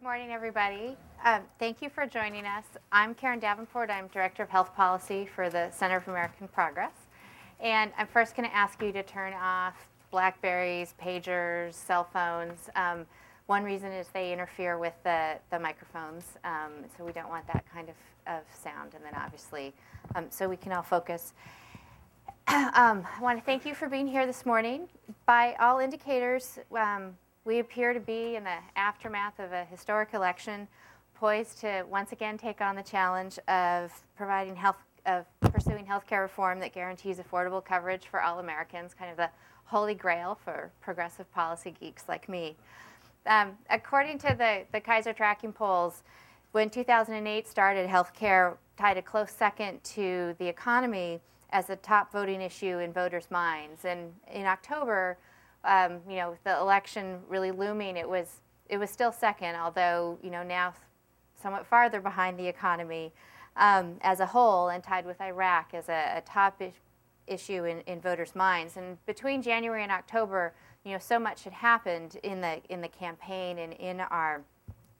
[0.00, 0.96] Good morning, everybody.
[1.26, 2.64] Um, thank you for joining us.
[2.90, 3.90] I'm Karen Davenport.
[3.90, 6.94] I'm Director of Health Policy for the Center of American Progress.
[7.60, 9.74] And I'm first going to ask you to turn off
[10.10, 12.70] Blackberries, pagers, cell phones.
[12.76, 13.04] Um,
[13.44, 17.66] one reason is they interfere with the, the microphones, um, so we don't want that
[17.70, 17.96] kind of,
[18.26, 18.94] of sound.
[18.94, 19.74] And then obviously,
[20.14, 21.34] um, so we can all focus.
[22.48, 24.88] Um, I want to thank you for being here this morning.
[25.26, 27.14] By all indicators, um,
[27.50, 30.68] we appear to be in the aftermath of a historic election,
[31.16, 36.22] poised to once again take on the challenge of providing health, of pursuing health care
[36.22, 39.28] reform that guarantees affordable coverage for all Americans, kind of the
[39.64, 42.54] holy grail for progressive policy geeks like me.
[43.26, 46.04] Um, according to the, the Kaiser tracking polls,
[46.52, 51.18] when 2008 started, health care tied a close second to the economy
[51.50, 53.84] as a top voting issue in voters' minds.
[53.84, 55.18] And in October,
[55.64, 60.30] um, you know, the election really looming, it was it was still second, although you
[60.30, 60.74] know now
[61.40, 63.12] somewhat farther behind the economy
[63.56, 66.72] um, as a whole, and tied with Iraq as a, a top is-
[67.26, 68.76] issue in, in voters' minds.
[68.76, 72.88] And between January and October, you know, so much had happened in the in the
[72.88, 74.42] campaign and in our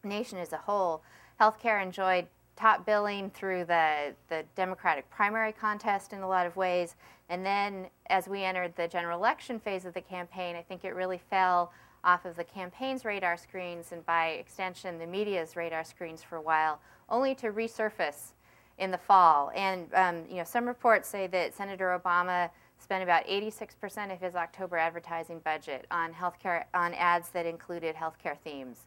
[0.05, 1.03] nation as a whole.
[1.41, 2.27] Healthcare enjoyed
[2.61, 6.97] top billing through the, the Democratic primary contest in a lot of ways.
[7.31, 10.95] And then as we entered the general election phase of the campaign, I think it
[10.95, 11.73] really fell
[12.05, 16.43] off of the campaign's radar screens and by extension the media's radar screens for a
[16.43, 18.33] while, only to resurface
[18.79, 19.53] in the fall.
[19.55, 24.35] And um, you know, some reports say that Senator Obama spent about 86% of his
[24.35, 28.87] October advertising budget on healthcare on ads that included healthcare themes.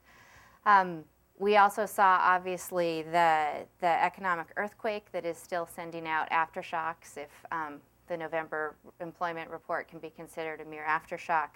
[0.65, 1.03] Um,
[1.39, 7.29] we also saw, obviously, the, the economic earthquake that is still sending out aftershocks, if
[7.51, 11.49] um, the November employment report can be considered a mere aftershock.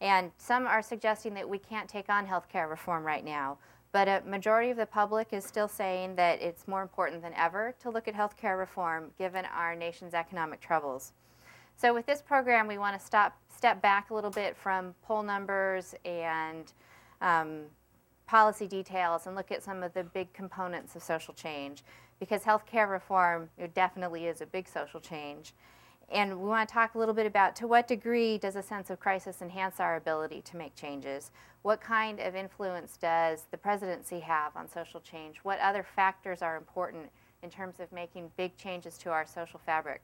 [0.00, 3.58] And some are suggesting that we can't take on healthcare reform right now.
[3.92, 7.74] But a majority of the public is still saying that it's more important than ever
[7.80, 11.12] to look at healthcare reform given our nation's economic troubles.
[11.76, 15.22] So, with this program, we want to stop, step back a little bit from poll
[15.22, 16.72] numbers and
[17.20, 17.62] um,
[18.32, 21.82] policy details and look at some of the big components of social change
[22.18, 25.52] because healthcare reform definitely is a big social change.
[26.10, 28.88] And we want to talk a little bit about to what degree does a sense
[28.88, 31.30] of crisis enhance our ability to make changes?
[31.60, 35.36] What kind of influence does the presidency have on social change?
[35.42, 37.10] What other factors are important
[37.42, 40.00] in terms of making big changes to our social fabric?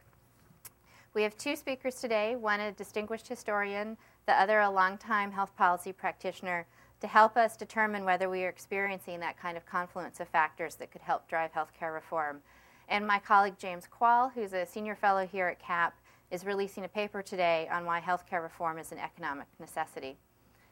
[1.14, 3.96] We have two speakers today one a distinguished historian,
[4.26, 6.66] the other a longtime health policy practitioner
[7.00, 10.90] to help us determine whether we are experiencing that kind of confluence of factors that
[10.90, 12.40] could help drive healthcare reform.
[12.88, 15.94] And my colleague James Kvaal, who's a senior fellow here at CAP,
[16.30, 20.16] is releasing a paper today on why healthcare reform is an economic necessity.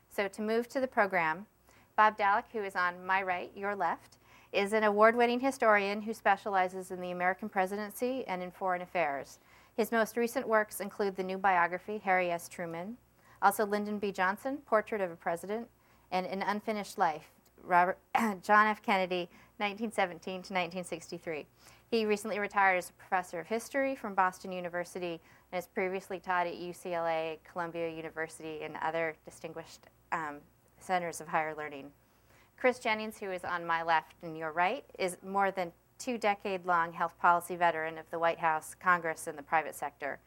[0.09, 1.47] So, to move to the program,
[1.97, 4.19] Bob Dallek, who is on my right, your left,
[4.53, 9.39] is an award winning historian who specializes in the American presidency and in foreign affairs.
[9.77, 12.49] His most recent works include the new biography, Harry S.
[12.49, 12.97] Truman,
[13.43, 14.13] also Lyndon B.
[14.13, 15.69] Johnson, Portrait of a President,
[16.11, 17.31] and An Unfinished Life,
[17.63, 17.99] Robert,
[18.43, 18.83] John F.
[18.83, 19.29] Kennedy,
[19.59, 21.47] 1917 to 1963.
[21.91, 25.21] He recently retired as a professor of history from Boston University
[25.53, 30.39] and has previously taught at UCLA, Columbia University, and other distinguished um,
[30.79, 31.91] centers of higher learning.
[32.57, 36.67] Chris Jennings, who is on my left and your right, is more than two decade
[36.67, 40.19] long health policy veteran of the White House, Congress, and the private sector.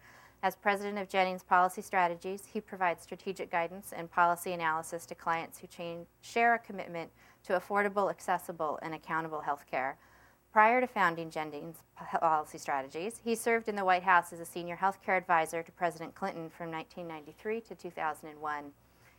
[0.41, 5.59] As president of Jennings Policy Strategies, he provides strategic guidance and policy analysis to clients
[5.59, 7.11] who change, share a commitment
[7.43, 9.97] to affordable, accessible, and accountable health care.
[10.53, 11.75] Prior to founding Jennings
[12.21, 16.15] Policy Strategies, he served in the White House as a senior healthcare advisor to President
[16.15, 18.71] Clinton from 1993 to 2001.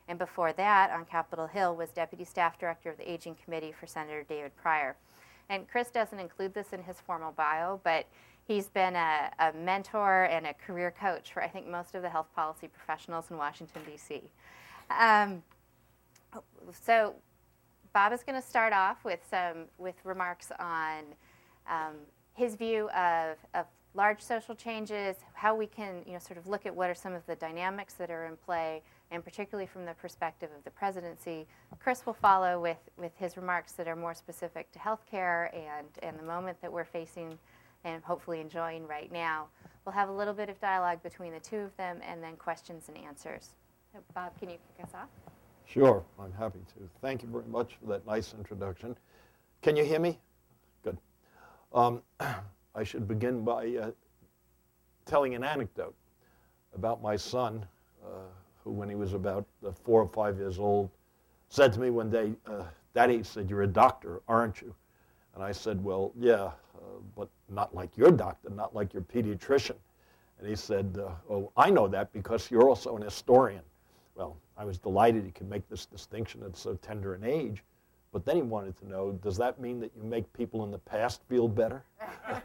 [0.08, 3.86] And before that, on Capitol Hill, was deputy staff director of the Aging Committee for
[3.86, 4.96] Senator David Pryor.
[5.50, 8.06] And Chris doesn't include this in his formal bio, but
[8.50, 12.08] He's been a, a, mentor and a career coach for, I think, most of the
[12.08, 14.22] health policy professionals in Washington, D.C.
[14.90, 15.44] Um,
[16.72, 17.14] so,
[17.92, 21.04] Bob is going to start off with some with remarks on
[21.68, 21.94] um,
[22.34, 26.66] his view of, of large social changes, how we can, you know, sort of look
[26.66, 28.82] at what are some of the dynamics that are in play,
[29.12, 31.46] and particularly from the perspective of the presidency.
[31.78, 36.18] Chris will follow with, with his remarks that are more specific to healthcare and, and
[36.18, 37.38] the moment that we're facing
[37.84, 39.46] and hopefully enjoying right now.
[39.84, 42.88] We'll have a little bit of dialogue between the two of them and then questions
[42.88, 43.50] and answers.
[44.14, 45.08] Bob, can you kick us off?
[45.66, 46.88] Sure, I'm happy to.
[47.00, 48.96] Thank you very much for that nice introduction.
[49.62, 50.18] Can you hear me?
[50.82, 50.98] Good.
[51.72, 52.02] Um,
[52.74, 53.90] I should begin by uh,
[55.06, 55.94] telling an anecdote
[56.74, 57.66] about my son,
[58.04, 58.08] uh,
[58.62, 60.90] who, when he was about uh, four or five years old,
[61.48, 64.74] said to me one day, uh, Daddy said, You're a doctor, aren't you?
[65.34, 66.50] And I said, Well, yeah, uh,
[67.16, 69.76] but not like your doctor, not like your pediatrician.
[70.38, 73.62] And he said, uh, Oh, I know that because you're also an historian.
[74.14, 77.62] Well, I was delighted he could make this distinction at so tender an age.
[78.12, 80.78] But then he wanted to know does that mean that you make people in the
[80.78, 81.84] past feel better?
[82.00, 82.40] uh,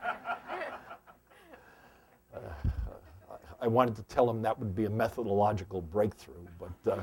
[3.61, 7.01] I wanted to tell him that would be a methodological breakthrough, but uh,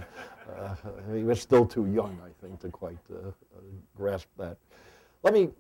[0.56, 0.76] uh,
[1.12, 3.32] he was still too young, I think, to quite uh, uh,
[3.96, 4.58] grasp that.
[5.22, 5.50] Let me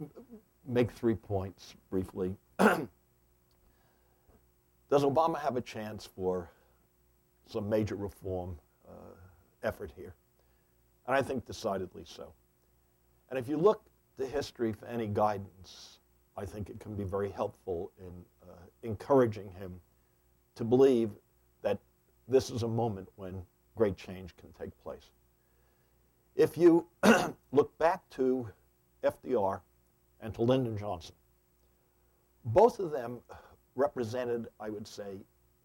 [0.66, 2.34] make three points briefly.
[2.58, 2.88] Does
[4.90, 6.50] Obama have a chance for
[7.46, 8.92] some major reform uh,
[9.62, 10.14] effort here?
[11.06, 12.32] And I think decidedly so.
[13.30, 13.82] And if you look
[14.18, 16.00] to history for any guidance,
[16.36, 18.12] I think it can be very helpful in
[18.42, 19.80] uh, encouraging him
[20.56, 21.10] to believe
[21.62, 21.78] that
[22.28, 23.42] this is a moment when
[23.76, 25.10] great change can take place.
[26.34, 26.86] If you
[27.52, 28.48] look back to
[29.02, 29.60] FDR
[30.20, 31.14] and to Lyndon Johnson,
[32.44, 33.20] both of them
[33.74, 35.18] represented, I would say,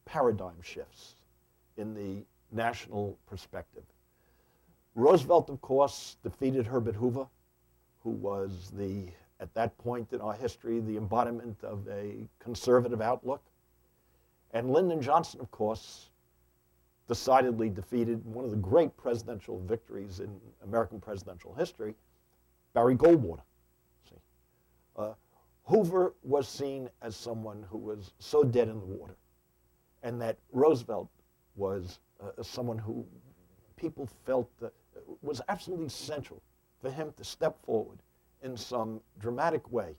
[0.06, 1.16] paradigm shifts
[1.78, 3.84] in the national perspective.
[4.96, 7.28] Roosevelt, of course, defeated Herbert Hoover,
[8.04, 13.44] who was the, at that point in our history, the embodiment of a conservative outlook.
[14.52, 16.10] And Lyndon Johnson, of course,
[17.08, 21.94] decidedly defeated one of the great presidential victories in American presidential history,
[22.78, 23.42] Barry Goldwater.
[24.08, 24.18] See,
[24.98, 25.14] uh,
[25.64, 29.16] Hoover was seen as someone who was so dead in the water,
[30.04, 31.10] and that Roosevelt
[31.56, 33.04] was uh, someone who
[33.78, 34.68] people felt uh,
[35.24, 36.40] was absolutely essential
[36.80, 37.98] for him to step forward
[38.44, 39.96] in some dramatic way.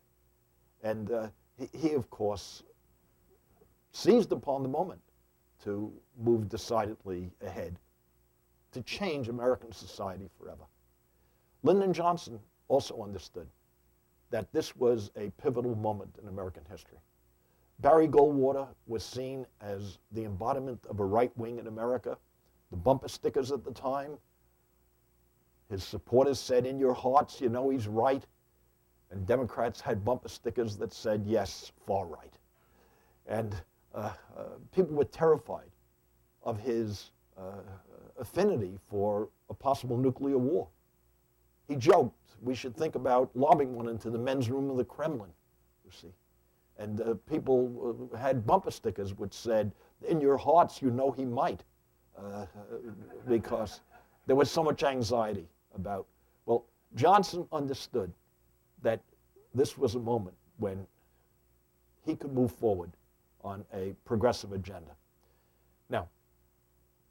[0.85, 1.27] And uh,
[1.59, 2.63] he, he, of course,
[3.91, 5.01] seized upon the moment
[5.65, 7.77] to move decidedly ahead,
[8.71, 10.63] to change American society forever.
[11.65, 13.47] Lyndon Johnson also understood
[14.31, 16.99] that this was a pivotal moment in American history.
[17.81, 22.17] Barry Goldwater was seen as the embodiment of a right wing in America.
[22.71, 24.19] The bumper stickers at the time,
[25.71, 28.25] his supporters said, In your hearts, you know he's right.
[29.11, 32.35] And Democrats had bumper stickers that said, Yes, far right.
[33.27, 33.55] And
[33.95, 34.43] uh, uh,
[34.75, 35.71] people were terrified
[36.43, 37.63] of his uh,
[38.19, 40.69] affinity for a possible nuclear war.
[41.69, 45.31] He joked we should think about lobbing one into the men's room of the Kremlin,
[45.85, 46.13] you see.
[46.79, 49.73] And uh, people uh, had bumper stickers which said,
[50.09, 51.65] In your hearts, you know he might,
[52.17, 52.47] uh,
[53.27, 53.81] because
[54.27, 56.07] there was so much anxiety about.
[56.47, 58.13] Well, Johnson understood
[58.83, 59.01] that
[59.55, 60.87] this was a moment when
[62.05, 62.93] he could move forward
[63.43, 64.93] on a progressive agenda.
[65.91, 66.09] Now,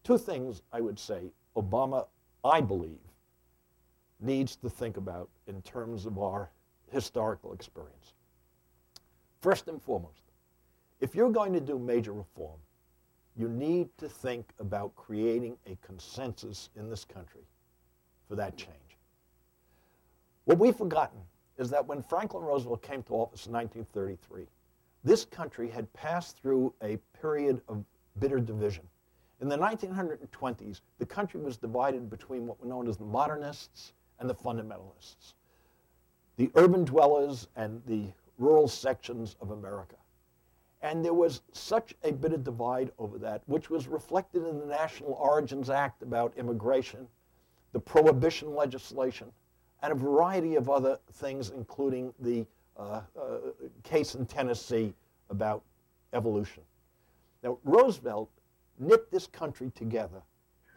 [0.04, 2.08] two things I would say Obama,
[2.46, 3.00] I believe,
[4.20, 6.52] needs to think about in terms of our
[6.92, 8.14] historical experience.
[9.42, 10.24] First and foremost,
[11.00, 12.60] if you're going to do major reform,
[13.38, 17.44] you need to think about creating a consensus in this country
[18.28, 18.98] for that change.
[20.46, 21.20] What we've forgotten
[21.58, 24.48] is that when Franklin Roosevelt came to office in 1933,
[25.04, 27.84] this country had passed through a period of
[28.20, 28.84] bitter division.
[29.40, 34.30] In the 1920s, the country was divided between what were known as the modernists and
[34.30, 35.34] the fundamentalists,
[36.38, 39.96] the urban dwellers and the rural sections of America.
[40.82, 45.14] And there was such a bitter divide over that, which was reflected in the National
[45.14, 47.08] Origins Act about immigration,
[47.74, 49.32] the prohibition legislation,
[49.82, 52.46] and a variety of other things, including the
[52.78, 53.38] uh, uh,
[53.84, 54.94] case in Tennessee
[55.30, 55.64] about
[56.14, 56.64] evolution.
[57.44, 58.30] Now, Roosevelt
[58.80, 60.22] knit this country together.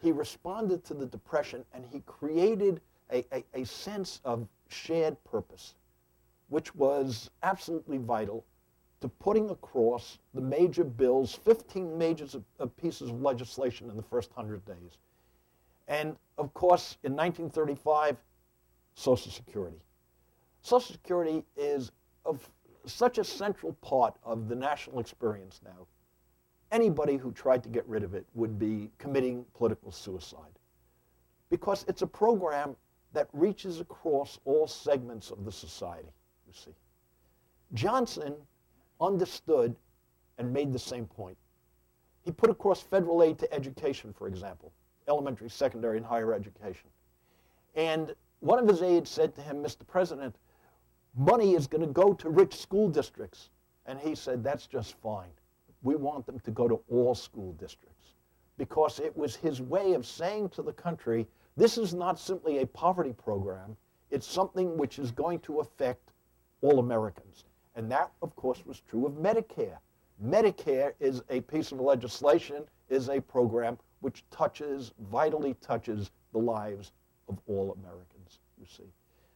[0.01, 5.75] He responded to the Depression and he created a, a, a sense of shared purpose,
[6.49, 8.45] which was absolutely vital
[9.01, 12.25] to putting across the major bills, 15 major
[12.59, 14.97] uh, pieces of legislation in the first 100 days.
[15.87, 18.17] And of course, in 1935,
[18.93, 19.81] Social Security.
[20.61, 21.91] Social Security is
[22.25, 22.47] of
[22.85, 25.87] such a central part of the national experience now.
[26.71, 30.59] Anybody who tried to get rid of it would be committing political suicide
[31.49, 32.75] because it's a program
[33.13, 36.13] that reaches across all segments of the society,
[36.47, 36.75] you see.
[37.73, 38.35] Johnson
[38.99, 39.75] understood
[40.37, 41.37] and made the same point.
[42.23, 44.71] He put across federal aid to education, for example,
[45.07, 46.89] elementary, secondary, and higher education.
[47.75, 49.85] And one of his aides said to him, Mr.
[49.87, 50.35] President,
[51.15, 53.49] money is going to go to rich school districts.
[53.85, 55.29] And he said, that's just fine.
[55.81, 58.13] We want them to go to all school districts.
[58.57, 61.27] Because it was his way of saying to the country,
[61.61, 63.77] this is not simply a poverty program,
[64.09, 66.11] It's something which is going to affect
[66.63, 67.45] all Americans.
[67.75, 69.77] And that, of course, was true of Medicare.
[70.25, 76.93] Medicare is a piece of legislation, is a program which touches, vitally touches the lives
[77.29, 78.91] of all Americans, you see.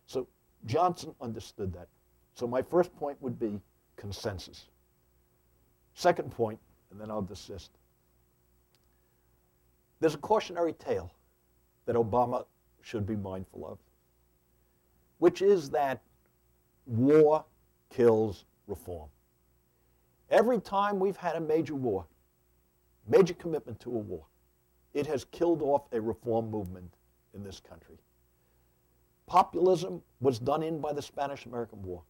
[0.08, 0.28] So
[0.66, 1.88] Johnson understood that.
[2.34, 3.62] So my first point would be
[3.98, 4.66] consensus.
[5.94, 7.70] Second point, and then I'll desist.
[10.00, 11.12] There's a cautionary tale
[11.86, 12.46] that Obama
[12.82, 13.78] should be mindful of,
[15.20, 16.02] which is that
[16.86, 17.44] war
[17.90, 19.10] kills reform.
[20.30, 22.06] Every time we've had a major war,
[23.08, 24.26] major commitment to a war,
[24.94, 26.92] it has killed off a reform movement
[27.34, 27.98] in this country.
[29.28, 32.02] Populism was done in by the Spanish American War.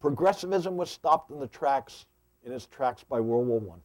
[0.00, 2.06] Progressivism was stopped in the tracks
[2.44, 3.78] in its tracks by World War I.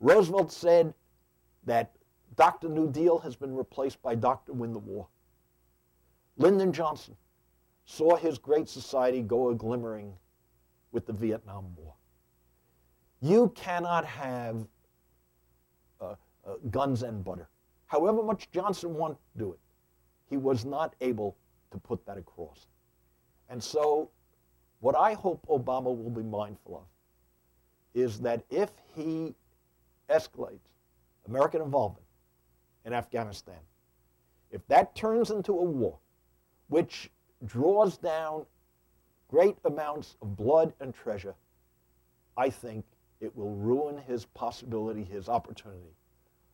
[0.00, 0.94] Roosevelt said
[1.64, 1.96] that
[2.38, 2.68] Dr.
[2.68, 4.52] New Deal has been replaced by Dr.
[4.52, 5.08] Win the War.
[6.36, 7.16] Lyndon Johnson
[7.84, 10.14] saw his great society go a glimmering
[10.92, 11.94] with the Vietnam War.
[13.20, 14.64] You cannot have
[16.00, 16.14] uh,
[16.46, 17.48] uh, guns and butter.
[17.86, 19.58] However much Johnson wanted to do it,
[20.30, 21.36] he was not able
[21.72, 22.68] to put that across.
[23.48, 24.10] And so,
[24.78, 29.34] what I hope Obama will be mindful of is that if he
[30.08, 30.60] escalates
[31.26, 32.04] American involvement
[32.88, 33.60] in Afghanistan,
[34.50, 35.98] if that turns into a war
[36.68, 37.10] which
[37.44, 38.46] draws down
[39.28, 41.34] great amounts of blood and treasure,
[42.36, 42.86] I think
[43.20, 45.94] it will ruin his possibility, his opportunity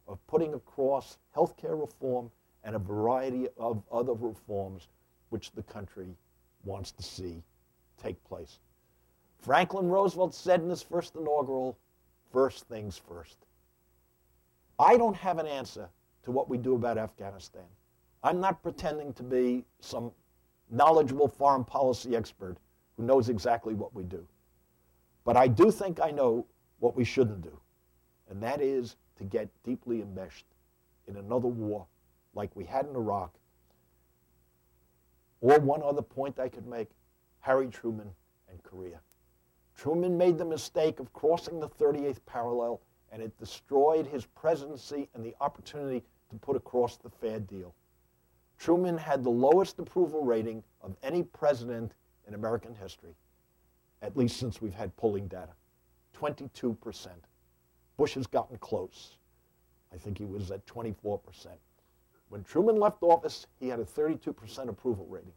[0.09, 2.33] of putting across health care reform
[2.65, 4.89] and a variety of other reforms
[5.29, 6.17] which the country
[6.65, 7.45] wants to see
[8.03, 8.59] take place.
[9.39, 11.79] Franklin Roosevelt said in his first inaugural,
[12.33, 13.39] first things first.
[14.81, 15.89] I don't have an answer
[16.25, 17.65] to what we do about Afghanistan.
[18.23, 20.11] I'm not pretending to be some
[20.71, 22.57] knowledgeable foreign policy expert
[22.97, 24.27] who knows exactly what we do.
[25.25, 26.47] But I do think I know
[26.79, 27.59] what we shouldn't do,
[28.29, 30.47] and that is to get deeply enmeshed
[31.07, 31.87] in another war
[32.35, 33.35] like we had in Iraq.
[35.41, 36.89] Or one other point I could make
[37.41, 38.11] Harry Truman
[38.51, 39.01] and Korea.
[39.77, 42.81] Truman made the mistake of crossing the 38th parallel,
[43.13, 46.03] and it destroyed his presidency and the opportunity
[46.35, 47.75] to put across the fair deal.
[48.59, 51.93] Truman had the lowest approval rating of any president
[52.27, 53.15] in American history,
[54.03, 55.53] at least since we've had polling data
[56.19, 57.09] 22%.
[57.97, 59.19] Bush has gotten close.
[59.93, 61.21] I think he was at 24%.
[62.29, 65.33] When Truman left office, he had a 32% approval rating.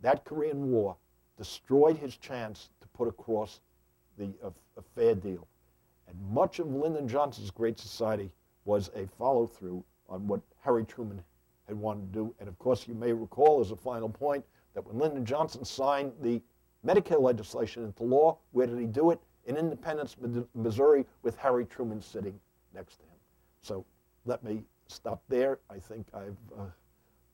[0.00, 0.96] That Korean War
[1.36, 3.60] destroyed his chance to put across
[4.18, 4.48] the, a,
[4.78, 5.46] a fair deal.
[6.08, 8.30] And much of Lyndon Johnson's Great Society
[8.64, 11.22] was a follow through on what Harry Truman
[11.66, 12.34] had wanted to do.
[12.40, 16.12] And of course, you may recall as a final point that when Lyndon Johnson signed
[16.20, 16.42] the
[16.84, 19.20] Medicare legislation into law, where did he do it?
[19.46, 20.16] In Independence,
[20.54, 22.38] Missouri, with Harry Truman sitting
[22.74, 23.18] next to him.
[23.62, 23.84] So
[24.26, 25.58] let me stop there.
[25.70, 26.66] I think I've uh,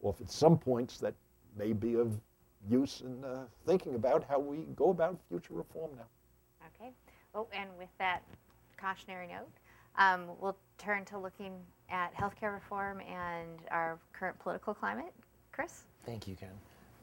[0.02, 1.14] offered some points that
[1.56, 2.20] may be of
[2.68, 6.06] use in uh, thinking about how we go about future reform now.
[6.74, 6.92] Okay.
[7.34, 8.22] Oh, and with that
[8.76, 9.48] cautionary note,
[9.98, 11.52] um, we'll turn to looking
[11.90, 15.12] at healthcare reform and our current political climate.
[15.52, 15.84] Chris?
[16.04, 16.50] Thank you, Ken.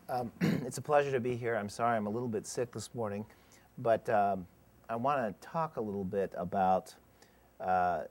[0.10, 0.32] Um,
[0.66, 1.56] it's a pleasure to be here.
[1.56, 3.26] I'm sorry I'm a little bit sick this morning,
[3.78, 4.46] but um,
[4.90, 6.94] I want to talk a little bit about.
[7.60, 8.04] Uh,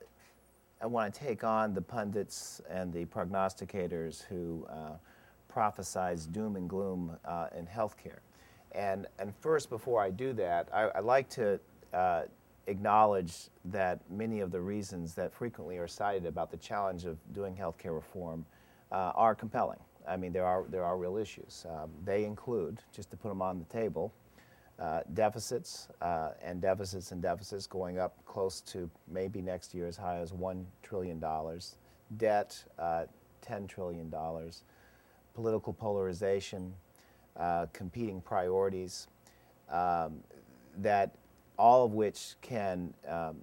[0.81, 4.95] I want to take on the pundits and the prognosticators who uh,
[5.53, 8.19] prophesize doom and gloom uh, in healthcare.
[8.73, 11.59] And, and first, before I do that, I, would like to
[11.93, 12.23] uh,
[12.67, 17.55] acknowledge that many of the reasons that frequently are cited about the challenge of doing
[17.55, 18.45] healthcare reform
[18.91, 19.79] uh, are compelling.
[20.07, 21.65] I mean, there are, there are real issues.
[21.69, 24.13] Um, they include, just to put them on the table,
[24.79, 29.95] uh, deficits uh, and deficits and deficits going up close to maybe next year as
[29.95, 31.23] high as $1 trillion,
[32.17, 33.05] debt, uh,
[33.45, 34.13] $10 trillion,
[35.33, 36.73] political polarization,
[37.37, 39.07] uh, competing priorities,
[39.71, 40.19] um,
[40.77, 41.15] that
[41.57, 43.37] all of which can um,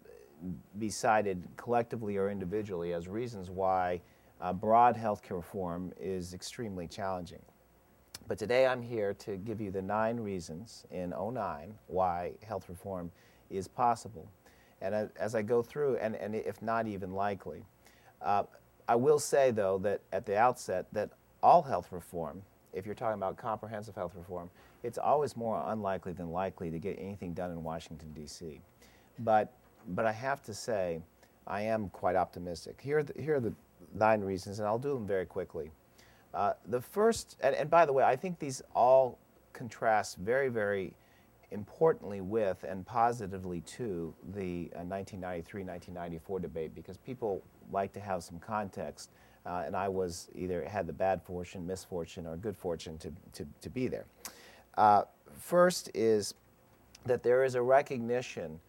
[0.79, 4.00] be cited collectively or individually as reasons why
[4.40, 7.43] uh, broad healthcare reform is extremely challenging.
[8.26, 13.11] But today I'm here to give you the nine reasons in 09 why health reform
[13.50, 14.31] is possible.
[14.81, 17.64] And as I go through, and, and if not even likely,
[18.23, 18.45] uh,
[18.88, 21.11] I will say though that at the outset that
[21.43, 24.50] all health reform, if you're talking about comprehensive health reform,
[24.83, 28.61] it's always more unlikely than likely to get anything done in Washington, D.C.
[29.19, 29.53] But,
[29.89, 31.00] but I have to say,
[31.47, 32.81] I am quite optimistic.
[32.81, 33.55] Here are, the, here are the
[33.95, 35.71] nine reasons, and I'll do them very quickly,
[36.33, 39.19] Uh, the first, and, and by the way, I think these all
[39.53, 40.95] contrast very, very
[41.50, 48.23] importantly with and positively to the 1993 uh, 1994 debate because people like to have
[48.23, 49.11] some context.
[49.47, 53.47] Uh, and I was either had the bad fortune, misfortune, or good fortune to, to,
[53.62, 54.04] to be there.
[54.76, 55.02] Uh,
[55.38, 56.35] first is
[57.06, 58.61] that there is a recognition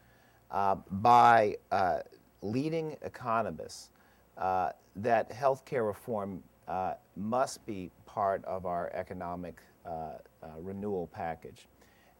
[0.49, 1.99] uh, by uh,
[2.41, 3.89] leading economists
[4.37, 6.43] uh, that healthcare reform
[7.17, 9.59] must be part of our economic
[10.61, 11.67] renewal package.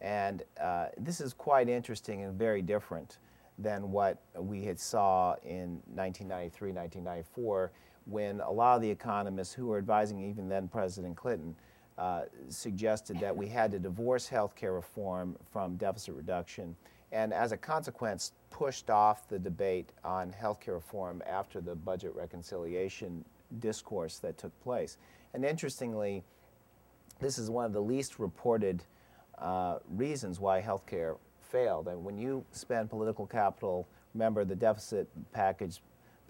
[0.02, 3.20] And uh, this is quite interesting and very different
[3.60, 7.72] than what we had saw in 1993, 1994,
[8.06, 11.56] when a lot of the economists who were advising even then President Clinton
[11.98, 16.76] uh, suggested that we had to divorce health care reform from deficit reduction,
[17.12, 22.14] and as a consequence, pushed off the debate on health care reform after the budget
[22.16, 23.24] reconciliation
[23.60, 24.98] discourse that took place.
[25.34, 26.24] And interestingly,
[27.20, 28.84] this is one of the least reported
[29.38, 31.88] uh, reasons why healthcare failed.
[31.88, 35.82] And when you spend political capital, remember the deficit package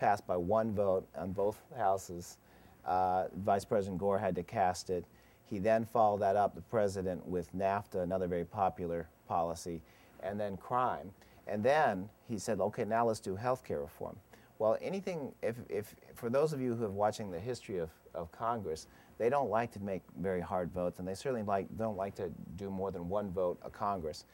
[0.01, 2.37] passed by one vote on both houses.
[2.85, 5.05] Uh, Vice President Gore had to cast it.
[5.45, 9.79] He then followed that up, the president, with NAFTA, another very popular policy,
[10.23, 11.11] and then crime.
[11.45, 14.17] And then he said, okay, now let's do health care reform.
[14.57, 18.31] Well, anything, if, if, for those of you who are watching the history of, of
[18.31, 18.87] Congress,
[19.19, 22.31] they don't like to make very hard votes, and they certainly like, don't like to
[22.55, 24.25] do more than one vote a Congress.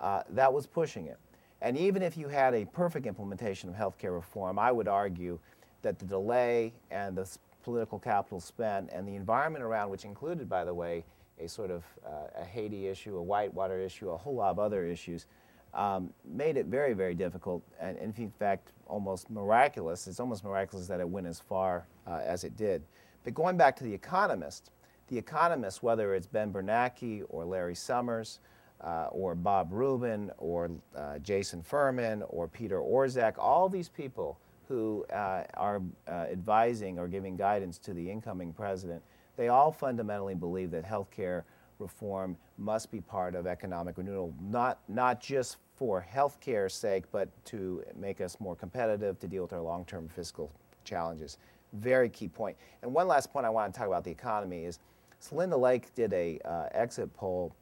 [0.00, 1.18] Uh, that was pushing it.
[1.62, 5.38] And even if you had a perfect implementation of healthcare reform, I would argue
[5.82, 7.28] that the delay and the
[7.62, 11.04] political capital spent and the environment around, which included, by the way,
[11.38, 14.84] a sort of uh, a Haiti issue, a Whitewater issue, a whole lot of other
[14.84, 15.26] issues,
[15.72, 20.08] um, made it very, very difficult, and, in fact, almost miraculous.
[20.08, 22.82] It's almost miraculous that it went as far uh, as it did.
[23.22, 24.72] But going back to The Economist,
[25.08, 28.40] The Economist, whether it's Ben Bernanke or Larry Summers
[28.82, 35.04] uh, or Bob Rubin or uh, Jason Furman or Peter Orszag, all these people who
[35.12, 39.02] uh, are uh, advising or giving guidance to the incoming president,
[39.36, 41.42] they all fundamentally believe that healthcare
[41.78, 47.82] reform must be part of economic renewal, not, not just for healthcare's sake, but to
[47.98, 50.50] make us more competitive, to deal with our long term fiscal
[50.84, 51.38] challenges.
[51.72, 52.56] Very key point.
[52.82, 54.78] And one last point I want to talk about the economy is
[55.20, 57.54] Celinda Lake did a uh, exit poll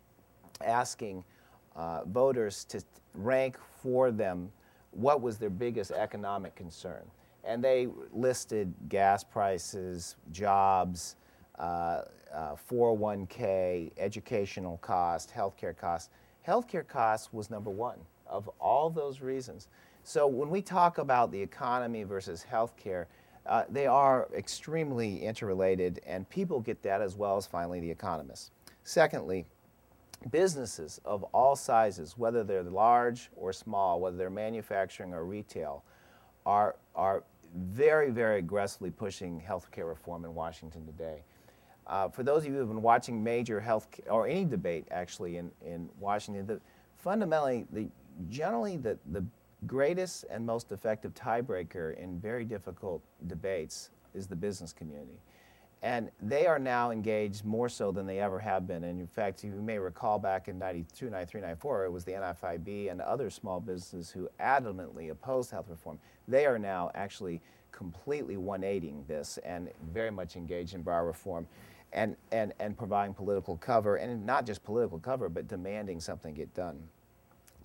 [0.65, 1.25] asking
[1.77, 2.83] uh, voters to
[3.15, 4.51] rank for them
[4.93, 7.03] what was their biggest economic concern.
[7.45, 11.17] And they listed gas prices, jobs,
[11.59, 12.03] uh,
[12.71, 16.11] 401k, uh, educational cost, healthcare costs.
[16.47, 19.69] Healthcare costs was number one of all those reasons.
[20.05, 23.07] So when we talk about the economy versus healthcare,
[23.47, 28.51] uh, they are extremely interrelated, and people get that as well as finally the economists.
[28.85, 29.47] Secondly,
[30.31, 35.85] businesses of all sizes, whether they're large or small, whether they're manufacturing or retail,
[36.45, 41.23] are, are very, very aggressively pushing healthcare reform in Washington today.
[41.87, 45.39] Uh, for those of you who have been watching major health or any debate actually
[45.39, 46.61] in, in Washington, the,
[46.99, 47.89] fundamentally, the,
[48.29, 49.25] generally the, the
[49.67, 55.19] greatest and most effective tiebreaker in very difficult debates is the business community.
[55.83, 58.85] And they are now engaged more so than they ever have been.
[58.85, 62.91] And in fact, you may recall back in 92, 93, 94, it was the NFIB
[62.91, 65.99] and other small businesses who adamantly opposed health reform.
[66.29, 67.41] They are now actually
[67.73, 71.47] completely 180ing this and very much engaged in brow reform
[71.93, 76.53] and, and, and providing political cover, and not just political cover, but demanding something get
[76.55, 76.81] done.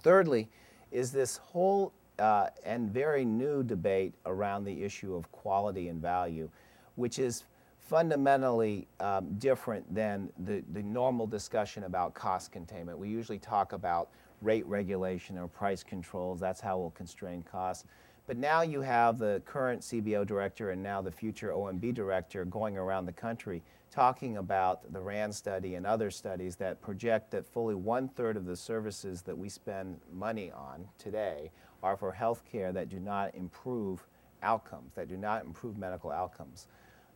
[0.01, 0.49] Thirdly,
[0.91, 6.49] is this whole uh, and very new debate around the issue of quality and value,
[6.95, 7.43] which is
[7.87, 12.97] fundamentally um, different than the, the normal discussion about cost containment.
[12.97, 14.09] We usually talk about
[14.41, 17.85] rate regulation or price controls, that's how we'll constrain costs.
[18.27, 22.75] But now you have the current CBO director and now the future OMB director going
[22.75, 27.75] around the country talking about the RAND study and other studies that project that fully
[27.75, 31.51] one third of the services that we spend money on today
[31.83, 34.05] are for health care that do not improve
[34.41, 36.67] outcomes, that do not improve medical outcomes.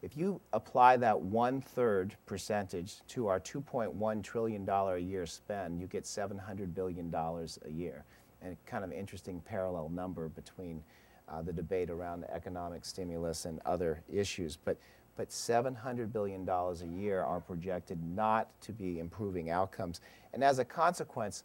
[0.01, 5.87] If you apply that one third percentage to our $2.1 trillion a year spend, you
[5.87, 8.05] get $700 billion a year.
[8.41, 10.81] And kind of interesting parallel number between
[11.27, 14.55] uh, the debate around economic stimulus and other issues.
[14.55, 14.77] But
[15.19, 19.99] but $700 billion a year are projected not to be improving outcomes.
[20.33, 21.43] And as a consequence,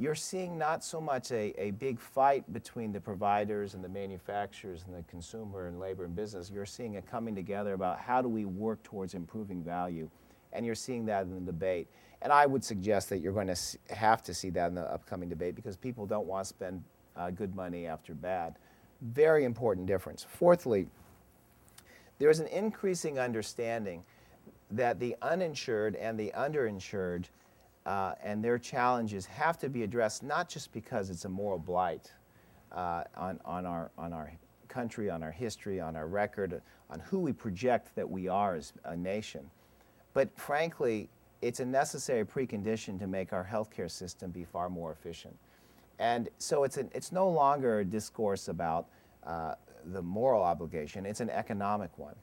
[0.00, 4.86] you're seeing not so much a, a big fight between the providers and the manufacturers
[4.86, 6.50] and the consumer and labor and business.
[6.50, 10.08] You're seeing a coming together about how do we work towards improving value.
[10.54, 11.86] And you're seeing that in the debate.
[12.22, 15.28] And I would suggest that you're going to have to see that in the upcoming
[15.28, 16.82] debate because people don't want to spend
[17.14, 18.56] uh, good money after bad.
[19.02, 20.24] Very important difference.
[20.26, 20.86] Fourthly,
[22.18, 24.02] there is an increasing understanding
[24.70, 27.26] that the uninsured and the underinsured
[27.90, 32.12] uh, and their challenges have to be addressed not just because it's a moral blight
[32.70, 34.30] uh, on, on, our, on our
[34.68, 38.72] country, on our history, on our record, on who we project that we are as
[38.84, 39.50] a nation,
[40.14, 41.08] but frankly,
[41.42, 45.36] it's a necessary precondition to make our healthcare system be far more efficient.
[45.98, 48.86] And so it's, an, it's no longer a discourse about
[49.26, 52.14] uh, the moral obligation, it's an economic one.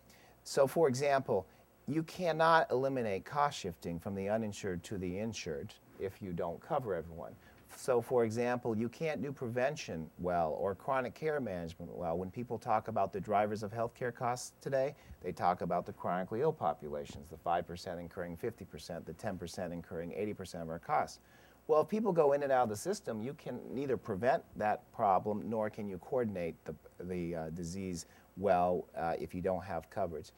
[0.45, 1.45] So, for example,
[1.87, 6.93] you cannot eliminate cost shifting from the uninsured to the insured if you don't cover
[6.93, 7.33] everyone.
[7.75, 12.17] So, for example, you can't do prevention well or chronic care management well.
[12.17, 16.41] When people talk about the drivers of healthcare costs today, they talk about the chronically
[16.41, 21.19] ill populations, the 5% incurring 50%, the 10% incurring 80% of our costs.
[21.67, 24.89] Well, if people go in and out of the system, you can neither prevent that
[24.93, 26.73] problem nor can you coordinate the,
[27.03, 28.05] the uh, disease
[28.37, 30.31] well uh, if you don't have coverage.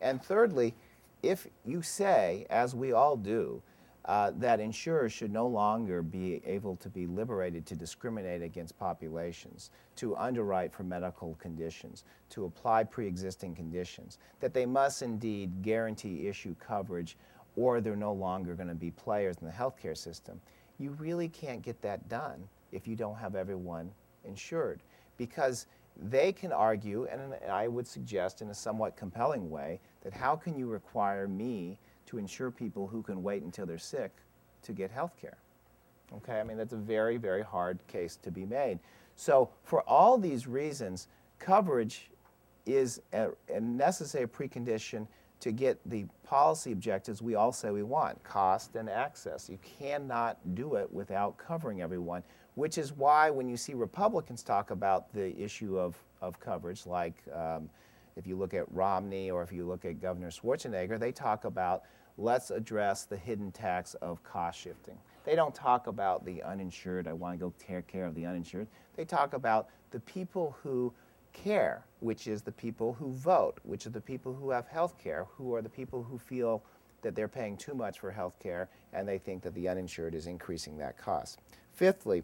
[0.00, 0.74] And thirdly,
[1.28, 3.62] if you say, as we all do,
[4.04, 9.70] uh, that insurers should no longer be able to be liberated to discriminate against populations,
[9.96, 16.28] to underwrite for medical conditions, to apply pre existing conditions, that they must indeed guarantee
[16.28, 17.16] issue coverage
[17.56, 20.40] or they're no longer going to be players in the healthcare system.
[20.78, 23.90] You really can't get that done if you don't have everyone
[24.24, 24.82] insured
[25.16, 30.36] because they can argue, and I would suggest in a somewhat compelling way, that how
[30.36, 34.12] can you require me to insure people who can wait until they're sick
[34.62, 35.38] to get health care?
[36.12, 38.78] Okay, I mean, that's a very, very hard case to be made.
[39.16, 42.10] So, for all these reasons, coverage
[42.66, 45.06] is a, a necessary precondition
[45.44, 49.50] to get the policy objectives we all say we want cost and access.
[49.50, 52.22] You cannot do it without covering everyone,
[52.54, 57.12] which is why when you see Republicans talk about the issue of, of coverage, like
[57.30, 57.68] um,
[58.16, 61.82] if you look at Romney or if you look at Governor Schwarzenegger, they talk about
[62.16, 64.96] let's address the hidden tax of cost shifting.
[65.26, 68.66] They don't talk about the uninsured, I want to go take care of the uninsured.
[68.96, 70.94] They talk about the people who
[71.34, 75.26] care, which is the people who vote, which are the people who have health care,
[75.36, 76.62] who are the people who feel
[77.02, 80.26] that they're paying too much for health care and they think that the uninsured is
[80.26, 81.38] increasing that cost.
[81.74, 82.22] Fifthly,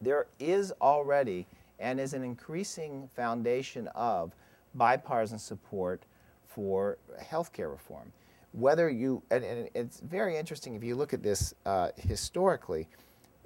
[0.00, 1.46] there is already
[1.78, 4.34] and is an increasing foundation of
[4.74, 6.02] bipartisan support
[6.46, 8.12] for health care reform.
[8.52, 12.88] Whether you, and, and, it's very interesting if you look at this uh, historically,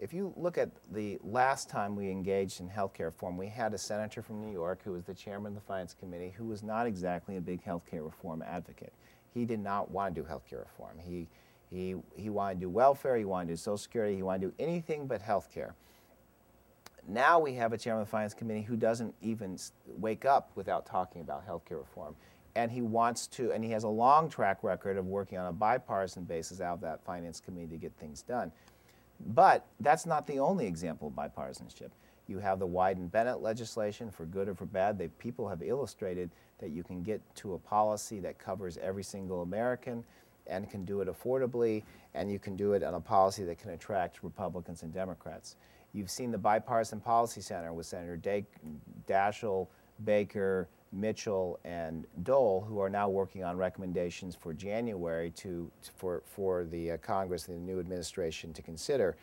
[0.01, 3.79] if you look at the last time we engaged in healthcare reform, we had a
[3.79, 6.87] senator from New York who was the chairman of the Finance Committee who was not
[6.87, 8.95] exactly a big healthcare reform advocate.
[9.35, 10.99] He did not want to do healthcare reform.
[10.99, 11.29] He,
[11.71, 14.47] he, he wanted to do welfare, he wanted to do Social Security, he wanted to
[14.49, 15.75] do anything but healthcare.
[17.07, 20.87] Now we have a chairman of the Finance Committee who doesn't even wake up without
[20.87, 22.17] talking about healthcare reform.
[22.57, 25.53] And he wants to, and he has a long track record of working on a
[25.53, 28.51] bipartisan basis out of that Finance Committee to get things done.
[29.29, 31.91] But that's not the only example of bipartisanship.
[32.27, 34.99] You have the Wyden Bennett legislation, for good or for bad.
[34.99, 39.43] They, people have illustrated that you can get to a policy that covers every single
[39.43, 40.05] American
[40.47, 41.83] and can do it affordably,
[42.15, 45.57] and you can do it on a policy that can attract Republicans and Democrats.
[45.93, 48.45] You've seen the Bipartisan Policy Center with Senator
[49.09, 49.67] Daschle,
[50.05, 56.65] Baker, Mitchell, and Dole, who are now working on recommendations for January to, for, for
[56.65, 59.17] the uh, Congress and the new administration to consider.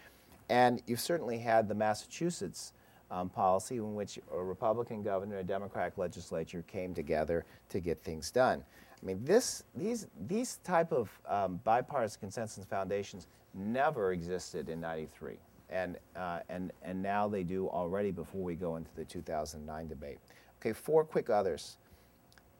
[0.49, 2.73] And you've certainly had the Massachusetts
[3.11, 8.01] um, policy in which a Republican governor and a Democratic legislature came together to get
[8.03, 8.63] things done.
[9.01, 15.37] I mean, this, these, these type of um, bipartisan consensus foundations never existed in 93
[15.69, 20.19] and, uh, and, and now they do already before we go into the 2009 debate.
[20.59, 21.77] Okay, four quick others.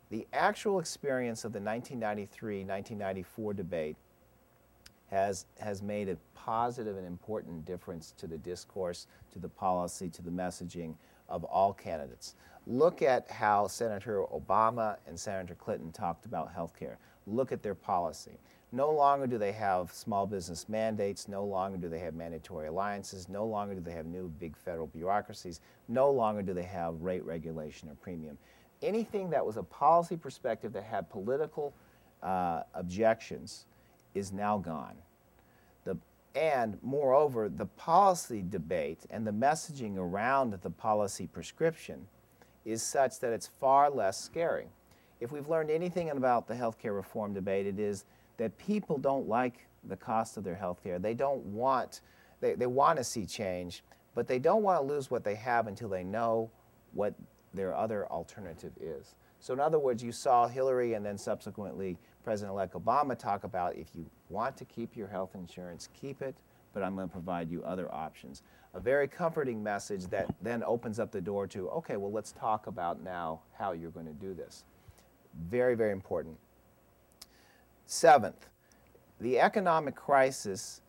[0.10, 3.96] The actual experience of the 1993 1994 debate
[5.12, 10.22] has, has made a positive and important difference to the discourse, to the policy, to
[10.22, 10.96] the messaging
[11.30, 12.36] of all candidates.
[12.66, 16.98] Look at how Senator Obama and Senator Clinton talked about health care.
[17.26, 18.40] Look at their policy.
[18.72, 21.28] No longer do they have small business mandates.
[21.28, 23.30] No longer do they have mandatory alliances.
[23.30, 25.62] No longer do they have new big federal bureaucracies.
[25.88, 28.38] No longer do they have rate regulation or premium.
[28.82, 31.74] Anything that was a policy perspective that had political
[32.22, 33.66] uh, objections
[34.14, 34.96] is now gone.
[35.86, 35.98] The,
[36.36, 42.08] And moreover, the policy debate and the messaging around the policy prescription
[42.66, 44.68] is such that it's far less scary.
[45.22, 48.04] If we've learned anything about the healthcare reform debate, it is
[48.38, 51.02] that people don't like the cost of their healthcare.
[51.02, 52.02] They don't want,
[52.40, 53.84] they, they want to see change,
[54.16, 56.50] but they don't want to lose what they have until they know
[56.94, 57.14] what
[57.54, 59.16] their other alternative is.
[59.40, 63.76] So, in other words, you saw Hillary and then subsequently President elect Obama talk about
[63.76, 66.36] if you want to keep your health insurance, keep it,
[66.74, 68.44] but I'm going to provide you other options.
[68.74, 72.68] A very comforting message that then opens up the door to, okay, well, let's talk
[72.68, 74.66] about now how you're going to do this.
[75.50, 76.38] Very, very important.
[77.90, 78.50] Seventh,
[79.22, 80.82] the economic crisis,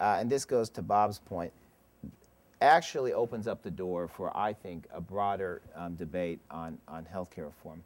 [0.00, 1.52] uh, and this goes to Bob's point,
[2.62, 7.44] actually opens up the door for, I think, a broader um, debate on, on healthcare
[7.44, 7.82] reform.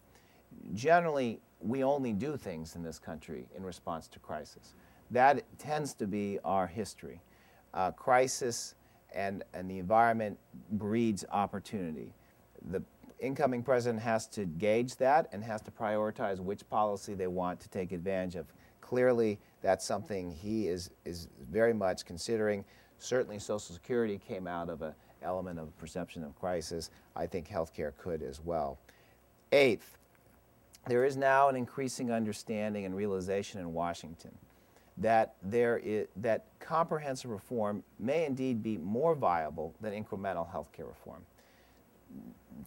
[0.72, 4.74] Generally, we only do things in this country in response to crisis.
[5.10, 7.20] That tends to be our history.
[7.72, 8.76] Uh, crisis
[9.12, 10.38] and, and the environment
[10.70, 12.14] breeds opportunity.
[12.70, 12.82] The
[13.20, 17.68] incoming president has to gauge that and has to prioritize which policy they want to
[17.68, 18.46] take advantage of.
[18.80, 22.64] Clearly, that's something he is, is very much considering.
[22.98, 26.90] Certainly, Social Security came out of an element of perception of crisis.
[27.16, 28.78] I think healthcare could as well.
[29.52, 29.96] Eighth,
[30.86, 34.32] there is now an increasing understanding and realization in Washington
[34.98, 41.24] that there is, that comprehensive reform may indeed be more viable than incremental healthcare reform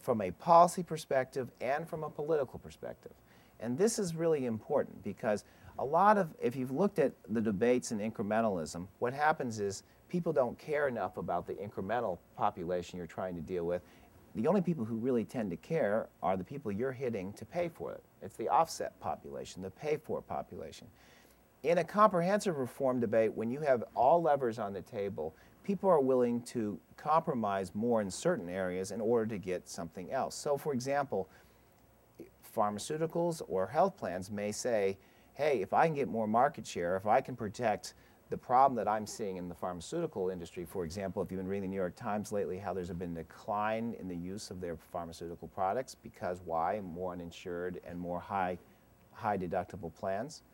[0.00, 3.12] from a policy perspective and from a political perspective.
[3.60, 5.44] And this is really important because
[5.78, 10.32] a lot of, if you've looked at the debates in incrementalism, what happens is people
[10.32, 13.82] don't care enough about the incremental population you're trying to deal with.
[14.34, 17.68] The only people who really tend to care are the people you're hitting to pay
[17.68, 18.02] for it.
[18.22, 20.86] It's the offset population, the pay for population.
[21.62, 25.34] In a comprehensive reform debate, when you have all levers on the table,
[25.68, 30.34] people are willing to compromise more in certain areas in order to get something else.
[30.34, 31.28] So, for example,
[32.56, 34.96] pharmaceuticals or health plans may say,
[35.34, 37.92] hey, if I can get more market share, if I can protect
[38.30, 41.64] the problem that I'm seeing in the pharmaceutical industry, for example, if you've been reading
[41.64, 44.78] the New York Times lately, how there's been a decline in the use of their
[44.90, 46.80] pharmaceutical products because why?
[46.82, 48.56] More uninsured and more high,
[49.12, 50.44] high deductible plans.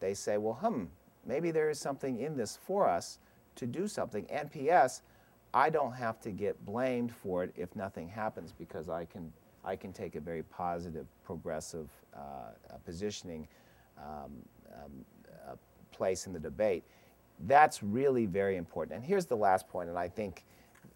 [0.00, 0.86] They say, well, hmm,
[1.24, 3.20] maybe there is something in this for us
[3.56, 4.26] to do something.
[4.30, 5.02] And P.S.,
[5.52, 9.32] I don't have to get blamed for it if nothing happens because I can,
[9.64, 13.48] I can take a very positive, progressive uh, uh, positioning
[13.98, 14.32] um,
[14.72, 15.04] um,
[15.48, 15.54] uh,
[15.92, 16.84] place in the debate.
[17.46, 18.96] That's really very important.
[18.96, 20.44] And here's the last point, and I think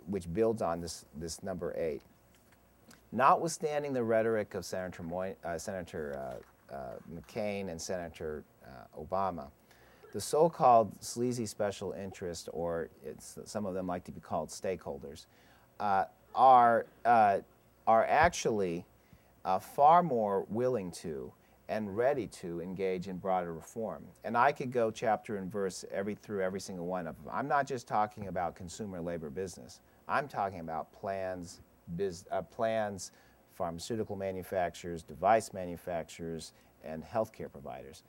[0.07, 2.03] which builds on this, this number eight.
[3.13, 6.39] Notwithstanding the rhetoric of Senator, uh, Senator
[6.71, 6.79] uh, uh,
[7.13, 8.45] McCain and Senator
[8.97, 9.49] Obama,
[10.13, 12.89] the so-called sleazy special interest, or
[13.45, 15.27] some of them like to be called stakeholders,
[15.79, 17.39] uh, are, uh,
[17.87, 18.85] are actually
[19.61, 21.33] far more willing to
[21.69, 24.03] and ready to engage in broader reform.
[24.25, 27.33] And I could go chapter and verse every through every single one of them.
[27.33, 29.81] I'm not just talking about consumer labor business.
[30.09, 31.61] I'm talking about plans,
[31.97, 33.13] biz, uh, plans,
[33.55, 38.03] pharmaceutical manufacturers, device manufacturers, and healthcare providers.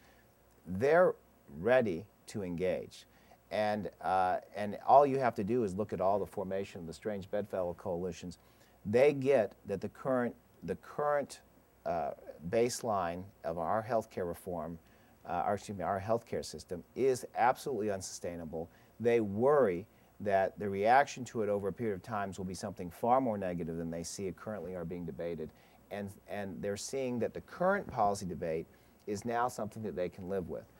[0.65, 1.13] They're
[1.59, 3.05] ready to engage.
[3.51, 6.87] And, uh, and all you have to do is look at all the formation of
[6.87, 8.37] the strange bedfellow coalitions.
[8.85, 11.41] They get that the current, the current
[11.85, 12.11] uh,
[12.49, 14.79] baseline of our healthcare reform,
[15.27, 18.69] uh, our, excuse me, our healthcare system is absolutely unsustainable.
[18.99, 19.85] They worry
[20.21, 23.37] that the reaction to it over a period of times will be something far more
[23.37, 25.49] negative than they see it currently are being debated.
[25.89, 28.67] And, and they're seeing that the current policy debate
[29.07, 30.70] is now something that they can live with.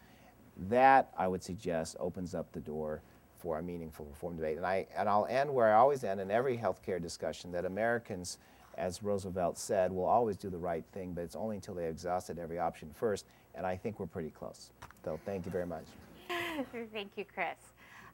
[0.70, 3.02] That, I would suggest, opens up the door
[3.40, 4.58] for a meaningful reform debate.
[4.58, 8.38] And, I, and I'll end where I always end in every healthcare discussion that Americans
[8.78, 12.40] as Roosevelt said, will always do the right thing, but it's only until they've exhausted
[12.40, 14.72] every option first, and I think we're pretty close.
[15.04, 15.86] So thank you very much.
[16.94, 17.58] thank you, Chris.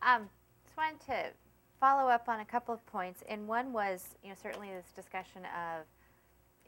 [0.02, 0.30] Um,
[0.66, 1.32] just wanted to
[1.80, 5.44] follow up on a couple of points, and one was, you know, certainly this discussion
[5.46, 5.86] of,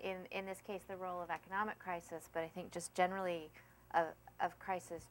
[0.02, 3.50] in in this case, the role of economic crisis, but I think just generally
[3.94, 4.06] of,
[4.39, 5.04] of crisis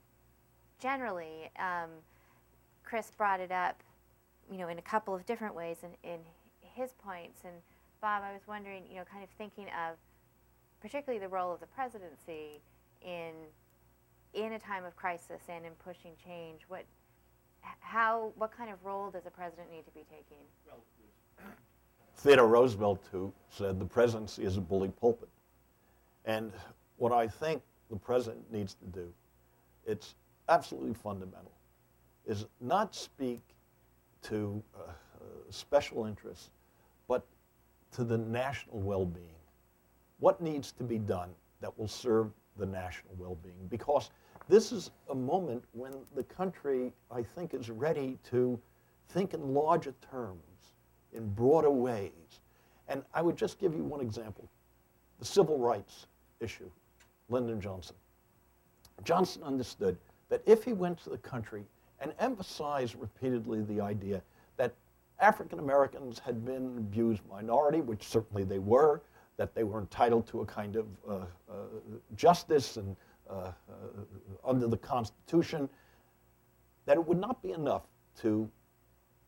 [0.80, 1.50] generally.
[1.58, 1.90] Um,
[2.84, 3.82] Chris brought it up,
[4.50, 6.20] you know, in a couple of different ways in, in
[6.62, 7.54] his points, and
[8.00, 9.96] Bob, I was wondering, you know, kind of thinking of
[10.80, 12.60] particularly the role of the presidency
[13.02, 13.32] in
[14.34, 16.60] in a time of crisis and in pushing change.
[16.68, 16.84] What
[17.80, 20.44] how what kind of role does a president need to be taking?
[22.16, 25.28] Theodore Roosevelt too said the presidency is a bully pulpit.
[26.24, 26.52] And
[26.96, 29.12] what I think the president needs to do,
[29.86, 30.14] it's
[30.48, 31.52] absolutely fundamental,
[32.26, 33.40] is not speak
[34.22, 34.92] to uh,
[35.50, 36.50] special interests,
[37.06, 37.24] but
[37.92, 39.26] to the national well being.
[40.20, 41.30] What needs to be done
[41.60, 43.66] that will serve the national well being?
[43.68, 44.10] Because
[44.48, 48.58] this is a moment when the country, I think, is ready to
[49.10, 50.72] think in larger terms,
[51.12, 52.40] in broader ways.
[52.88, 54.48] And I would just give you one example
[55.18, 56.06] the civil rights
[56.40, 56.70] issue,
[57.28, 57.96] Lyndon Johnson.
[59.04, 59.96] Johnson understood
[60.28, 61.64] that if he went to the country
[62.00, 64.22] and emphasized repeatedly the idea
[64.56, 64.74] that
[65.20, 69.02] African Americans had been an abused minority, which certainly they were,
[69.36, 71.54] that they were entitled to a kind of uh, uh,
[72.16, 72.96] justice and
[73.30, 73.52] uh, uh
[74.44, 75.68] under the Constitution,
[76.86, 77.82] that it would not be enough
[78.20, 78.48] to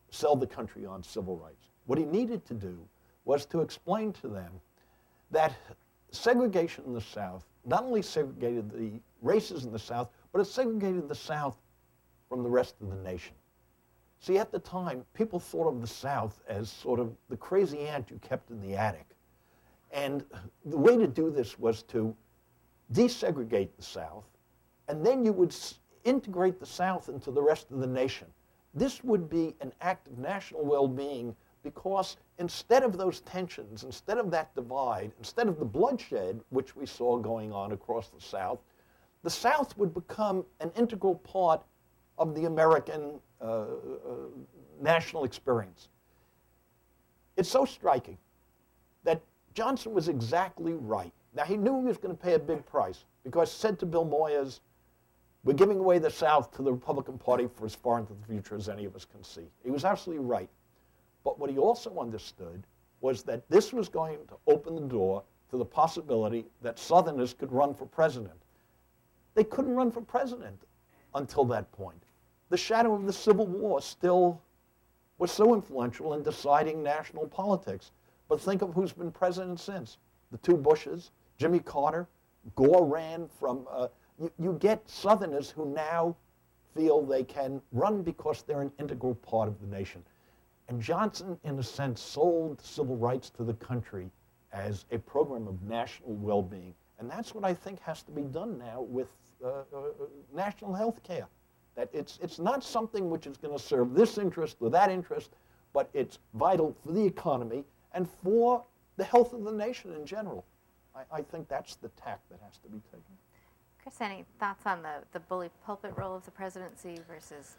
[0.09, 1.69] sell the country on civil rights.
[1.85, 2.77] What he needed to do
[3.25, 4.51] was to explain to them
[5.29, 5.53] that
[6.11, 11.07] segregation in the South not only segregated the races in the South, but it segregated
[11.07, 11.57] the South
[12.29, 13.33] from the rest of the nation.
[14.19, 18.11] See, at the time, people thought of the South as sort of the crazy aunt
[18.11, 19.07] you kept in the attic.
[19.91, 20.23] And
[20.65, 22.15] the way to do this was to
[22.93, 24.25] desegregate the South,
[24.87, 25.55] and then you would
[26.03, 28.27] integrate the South into the rest of the nation.
[28.73, 34.17] This would be an act of national well being because instead of those tensions, instead
[34.17, 38.59] of that divide, instead of the bloodshed which we saw going on across the South,
[39.23, 41.61] the South would become an integral part
[42.17, 43.65] of the American uh, uh,
[44.79, 45.89] national experience.
[47.37, 48.17] It's so striking
[49.03, 49.21] that
[49.53, 51.13] Johnson was exactly right.
[51.33, 53.85] Now, he knew he was going to pay a big price because he said to
[53.85, 54.59] Bill Moyers,
[55.43, 58.55] we're giving away the South to the Republican Party for as far into the future
[58.55, 59.47] as any of us can see.
[59.63, 60.49] He was absolutely right.
[61.23, 62.63] But what he also understood
[62.99, 67.51] was that this was going to open the door to the possibility that Southerners could
[67.51, 68.40] run for president.
[69.33, 70.61] They couldn't run for president
[71.15, 72.03] until that point.
[72.49, 74.41] The shadow of the Civil War still
[75.17, 77.91] was so influential in deciding national politics.
[78.27, 79.97] But think of who's been president since
[80.31, 82.07] the two Bushes, Jimmy Carter,
[82.55, 83.67] Gore ran from.
[83.69, 83.87] Uh,
[84.19, 86.15] you, you get Southerners who now
[86.73, 90.03] feel they can run because they're an integral part of the nation.
[90.67, 94.09] And Johnson, in a sense, sold civil rights to the country
[94.53, 96.73] as a program of national well being.
[96.99, 99.09] And that's what I think has to be done now with
[99.43, 99.81] uh, uh,
[100.33, 101.27] national health care.
[101.75, 105.31] That it's, it's not something which is going to serve this interest or that interest,
[105.73, 108.63] but it's vital for the economy and for
[108.97, 110.45] the health of the nation in general.
[110.95, 113.01] I, I think that's the tack that has to be taken.
[113.81, 117.55] Chris, any thoughts on the, the bully pulpit role of the presidency versus?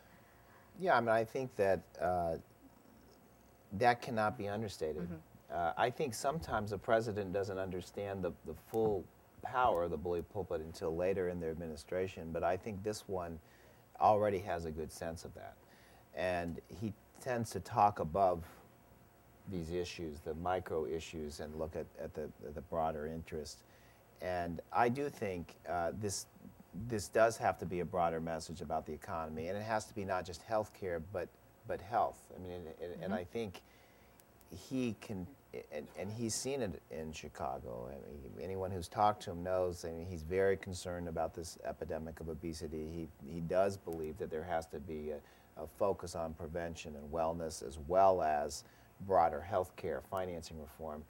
[0.79, 2.37] Yeah, I mean, I think that uh,
[3.79, 5.03] that cannot be understated.
[5.03, 5.15] Mm-hmm.
[5.53, 9.05] Uh, I think sometimes the president doesn't understand the, the full
[9.43, 13.39] power of the bully pulpit until later in their administration, but I think this one
[14.01, 15.55] already has a good sense of that.
[16.15, 18.45] And he tends to talk above
[19.51, 23.59] these issues, the micro issues, and look at, at the, the broader interest.
[24.21, 26.27] And I do think uh, this,
[26.89, 29.95] this does have to be a broader message about the economy, and it has to
[29.95, 31.29] be not just health care, but
[31.67, 32.19] but health.
[32.35, 33.03] I mean, and, mm-hmm.
[33.05, 33.63] and I think
[34.69, 35.27] he can,
[35.73, 37.89] and, and, he's seen it in Chicago.
[37.91, 39.85] I mean, anyone who's talked to him knows.
[39.85, 42.87] I mean, he's very concerned about this epidemic of obesity.
[42.91, 47.13] He he does believe that there has to be a, a focus on prevention and
[47.13, 48.65] wellness as well as
[49.07, 51.05] broader health care financing reform.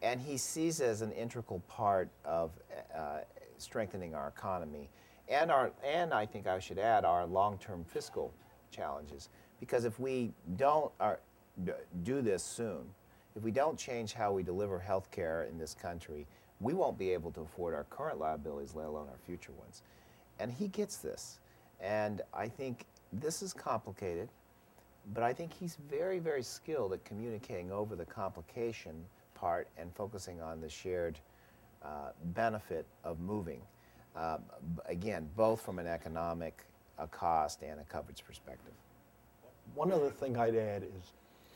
[0.00, 2.52] And he sees it as an integral part of
[2.96, 3.18] uh,
[3.58, 4.90] strengthening our economy
[5.28, 8.32] and, our, and I think I should add, our long term fiscal
[8.70, 9.28] challenges.
[9.60, 11.20] Because if we don't are,
[12.02, 12.84] do this soon,
[13.38, 16.26] if we don't change how we deliver health care in this country,
[16.60, 19.82] we won't be able to afford our current liabilities, let alone our future ones.
[20.40, 21.38] And he gets this.
[21.80, 24.28] And I think this is complicated,
[25.14, 30.42] but I think he's very, very skilled at communicating over the complication part and focusing
[30.42, 31.20] on the shared
[31.84, 33.60] uh, benefit of moving.
[34.16, 34.38] Uh,
[34.86, 36.64] again, both from an economic,
[36.98, 38.72] a cost, and a coverage perspective
[39.74, 41.12] one other thing I'd add is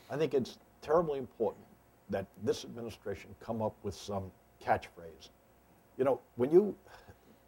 [0.09, 1.65] I think it's terribly important
[2.09, 4.31] that this administration come up with some
[4.63, 5.29] catchphrase.
[5.97, 6.75] You know, when you,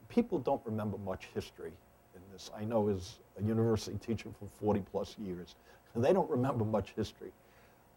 [0.09, 1.71] people don't remember much history
[2.15, 2.51] in this.
[2.55, 5.55] I know as a university teacher for 40 plus years,
[5.95, 7.32] they don't remember much history.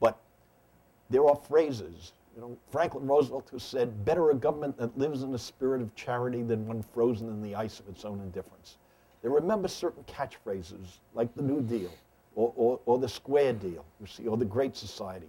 [0.01, 0.19] But
[1.11, 5.35] there are phrases, you know, Franklin Roosevelt who said, better a government that lives in
[5.35, 8.79] a spirit of charity than one frozen in the ice of its own indifference.
[9.23, 11.91] They remember certain catchphrases like the New Deal
[12.37, 15.27] or, or, or the square deal, you see, or the Great Society.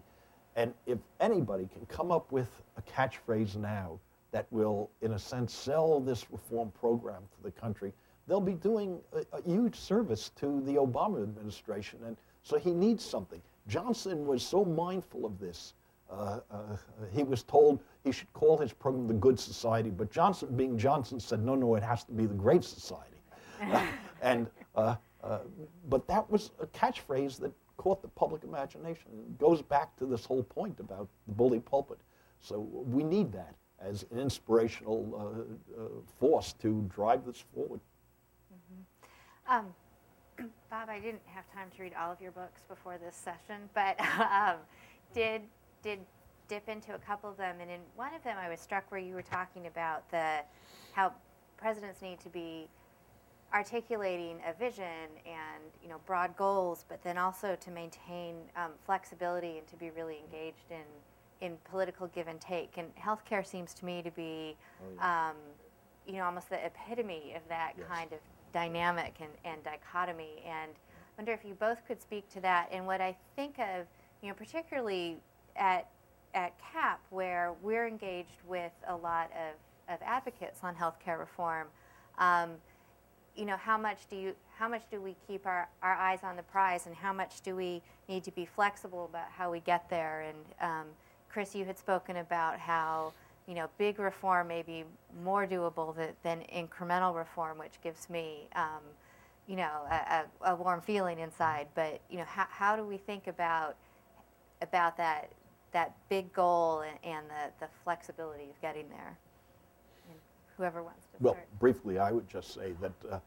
[0.55, 3.99] And if anybody can come up with a catchphrase now
[4.31, 7.93] that will, in a sense, sell this reform program to the country,
[8.27, 11.99] they'll be doing a, a huge service to the Obama administration.
[12.05, 13.41] And so he needs something.
[13.67, 15.73] Johnson was so mindful of this.
[16.09, 16.57] Uh, uh,
[17.11, 21.19] he was told he should call his program the Good Society, but Johnson, being Johnson,
[21.19, 23.21] said, no, no, it has to be the Great Society.
[24.21, 25.39] and, uh, uh,
[25.87, 29.05] but that was a catchphrase that caught the public imagination.
[29.13, 31.97] It goes back to this whole point about the bully pulpit.
[32.41, 35.85] So we need that as an inspirational uh, uh,
[36.19, 37.79] force to drive this forward.
[38.53, 39.53] Mm-hmm.
[39.53, 39.65] Um,
[40.69, 43.99] Bob, I didn't have time to read all of your books before this session, but
[44.01, 44.57] um,
[45.13, 45.41] did
[45.81, 45.99] did
[46.49, 48.99] dip into a couple of them, and in one of them, I was struck where
[48.99, 50.39] you were talking about the
[50.91, 51.13] how
[51.57, 52.67] presidents need to be
[53.53, 59.57] articulating a vision and you know broad goals, but then also to maintain um, flexibility
[59.57, 60.85] and to be really engaged in
[61.41, 62.77] in political give and take.
[62.77, 65.29] And healthcare seems to me to be, oh, yeah.
[65.29, 65.35] um,
[66.05, 67.87] you know, almost the epitome of that yes.
[67.87, 68.19] kind of
[68.51, 70.43] dynamic and, and dichotomy.
[70.45, 73.85] And I wonder if you both could speak to that and what I think of,
[74.21, 75.17] you know, particularly
[75.55, 75.87] at
[76.35, 81.67] at CAP, where we're engaged with a lot of, of advocates on healthcare reform.
[82.19, 82.51] Um,
[83.39, 86.35] you know, how much do you, how much do we keep our, our eyes on
[86.35, 89.89] the prize, and how much do we need to be flexible about how we get
[89.89, 90.25] there?
[90.27, 90.87] And um,
[91.31, 93.13] Chris, you had spoken about how
[93.47, 94.83] you know big reform may be
[95.23, 98.83] more doable than, than incremental reform, which gives me um,
[99.47, 101.67] you know a, a, warm feeling inside.
[101.75, 103.77] But you know how, how do we think about
[104.61, 105.31] about that
[105.71, 109.17] that big goal and, and the, the flexibility of getting there?
[110.09, 110.19] And
[110.57, 111.59] whoever wants to well, start.
[111.59, 113.19] briefly, I would just say that uh,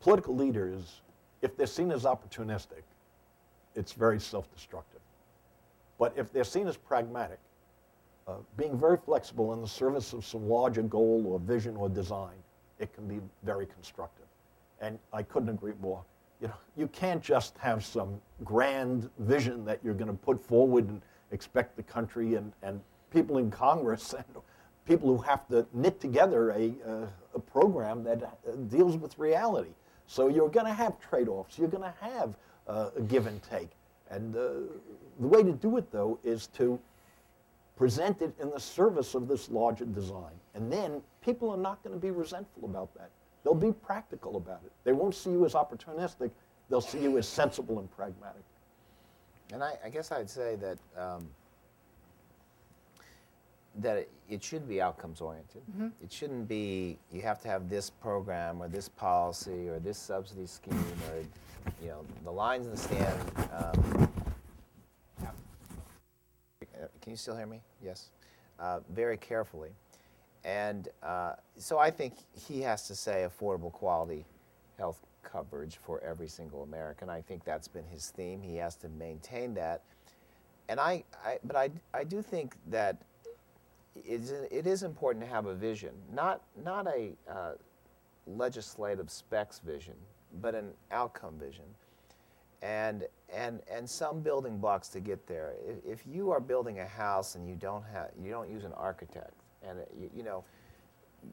[0.00, 1.02] political leaders,
[1.42, 2.82] if they're seen as opportunistic,
[3.74, 5.00] it's very self-destructive.
[5.98, 7.38] But if they're seen as pragmatic,
[8.26, 12.36] uh, being very flexible in the service of some larger goal or vision or design,
[12.78, 14.26] it can be very constructive.
[14.80, 16.02] And I couldn't agree more.
[16.40, 20.88] You know, you can't just have some grand vision that you're going to put forward
[20.88, 22.80] and expect the country and, and
[23.12, 24.24] people in Congress and
[24.86, 29.70] people who have to knit together a, uh, a program that uh, deals with reality.
[30.10, 31.56] So you're going to have trade-offs.
[31.56, 32.34] You're going to have
[32.66, 33.70] uh, a give and take.
[34.10, 34.40] And uh,
[35.20, 36.80] the way to do it, though, is to
[37.76, 40.32] present it in the service of this larger design.
[40.56, 43.10] And then people are not going to be resentful about that.
[43.44, 44.72] They'll be practical about it.
[44.82, 46.32] They won't see you as opportunistic,
[46.68, 48.42] they'll see you as sensible and pragmatic.
[49.52, 50.78] And I, I guess I'd say that.
[51.00, 51.28] Um,
[53.76, 55.62] that it, it, should be outcomes oriented.
[55.70, 55.88] Mm-hmm.
[56.02, 60.46] It shouldn't be you have to have this program or this policy or this subsidy
[60.46, 61.22] scheme or
[61.82, 63.20] you know, the lines in the stand.
[63.52, 64.08] Um,
[67.00, 67.60] can you still hear me?
[67.82, 68.10] Yes.
[68.58, 69.70] Uh, very carefully.
[70.44, 74.24] And uh, so I think he has to say affordable quality
[74.78, 77.10] health coverage for every single American.
[77.10, 78.40] I think that's been his theme.
[78.42, 79.82] He has to maintain that.
[80.68, 82.96] And I, I but I, I do think that
[83.96, 87.52] it's, it is important to have a vision, not, not a uh,
[88.26, 89.94] legislative specs vision,
[90.40, 91.64] but an outcome vision.
[92.62, 95.54] And, and, and some building blocks to get there.
[95.66, 98.74] If, if you are building a house and you don't, have, you don't use an
[98.74, 99.32] architect,
[99.66, 100.44] and you, you know,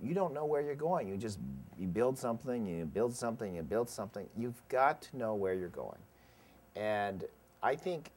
[0.02, 1.08] you don't know where you're going.
[1.08, 1.40] You just
[1.78, 4.28] you build something, you build something, you build something.
[4.38, 6.00] You've got to know where you're going.
[6.76, 7.24] And
[7.64, 8.12] I think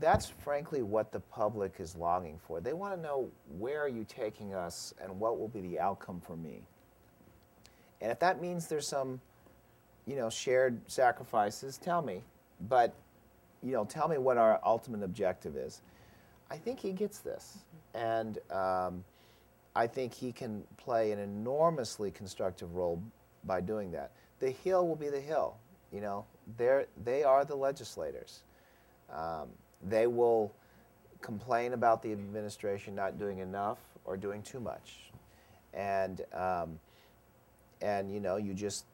[0.00, 2.60] that's frankly what the public is longing for.
[2.60, 3.28] They want to know
[3.58, 6.62] where are you taking us and what will be the outcome for me.
[8.00, 9.20] And if that means there's some
[10.06, 12.22] you know, shared sacrifices, tell me.
[12.68, 12.94] But,
[13.62, 15.80] you know, tell me what our ultimate objective is.
[16.50, 17.58] I think he gets this.
[17.94, 19.04] And um,
[19.74, 23.02] I think he can play an enormously constructive role
[23.44, 24.12] by doing that.
[24.40, 25.56] The Hill will be the Hill.
[25.92, 26.24] You know,
[26.56, 28.42] they're, they are the legislators.
[29.12, 29.48] Um,
[29.88, 30.52] they will
[31.20, 35.12] complain about the administration not doing enough or doing too much.
[35.72, 36.78] And, um,
[37.80, 38.84] and you know, you just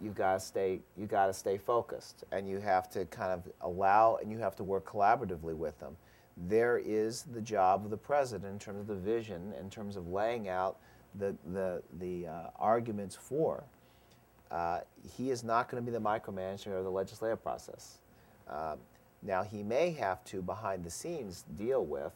[0.00, 2.24] you got to stay you got to stay focused.
[2.30, 5.96] And you have to kind of allow and you have to work collaboratively with them.
[6.36, 10.08] There is the job of the president in terms of the vision in terms of
[10.08, 10.78] laying out
[11.18, 13.64] the the the uh, arguments for.
[14.50, 14.80] Uh,
[15.16, 17.98] he is not going to be the micromanager of the legislative process.
[18.48, 18.78] Um,
[19.22, 22.12] now he may have to behind the scenes deal with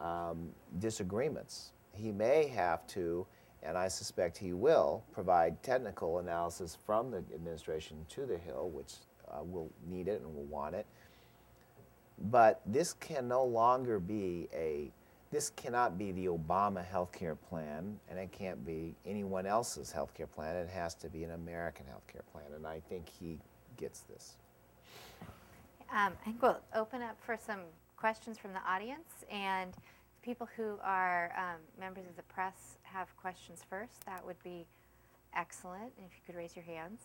[0.00, 3.26] um, disagreements he may have to
[3.66, 8.94] and I suspect he will provide technical analysis from the administration to the Hill, which
[9.28, 10.86] uh, will need it and will want it.
[12.30, 14.90] But this can no longer be a
[15.32, 20.14] this cannot be the Obama health care plan, and it can't be anyone else's health
[20.14, 20.54] care plan.
[20.54, 23.40] It has to be an American health care plan, and I think he
[23.76, 24.36] gets this.
[25.92, 27.60] Um, I think we'll open up for some
[27.96, 29.72] questions from the audience, and
[30.22, 34.04] people who are um, members of the press have questions first.
[34.06, 34.66] That would be
[35.34, 35.92] excellent.
[35.98, 37.02] If you could raise your hands,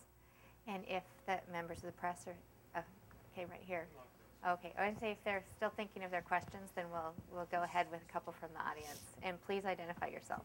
[0.66, 2.82] and if the members of the press are uh,
[3.32, 3.86] okay, right here.
[4.48, 7.62] Okay, I would say if they're still thinking of their questions, then we'll we'll go
[7.62, 9.00] ahead with a couple from the audience.
[9.22, 10.42] And please identify yourself.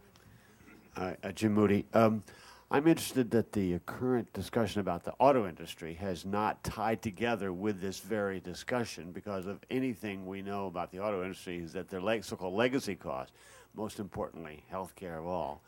[0.95, 1.85] Uh, Jim Moody.
[1.93, 2.23] Um,
[2.69, 7.79] I'm interested that the current discussion about the auto industry has not tied together with
[7.79, 12.21] this very discussion because of anything we know about the auto industry is that their
[12.21, 13.31] so-called legacy costs,
[13.73, 15.61] most importantly, healthcare of all,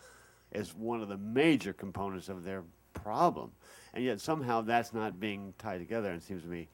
[0.52, 3.52] is one of the major components of their problem.
[3.94, 6.10] And yet somehow that's not being tied together.
[6.10, 6.68] And it seems to me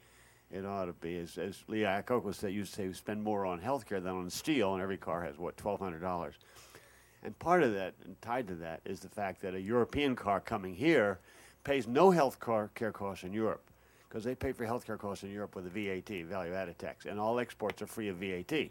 [0.50, 1.20] it ought to be.
[1.20, 4.74] As, as Lee Iacocca said, you say we spend more on healthcare than on steel,
[4.74, 6.34] and every car has, what, $1,200.
[7.26, 10.40] And part of that, and tied to that, is the fact that a European car
[10.40, 11.18] coming here
[11.64, 12.38] pays no health
[12.76, 13.64] care costs in Europe
[14.08, 17.06] because they pay for health care costs in Europe with a VAT, value added tax,
[17.06, 18.70] and all exports are free of VAT.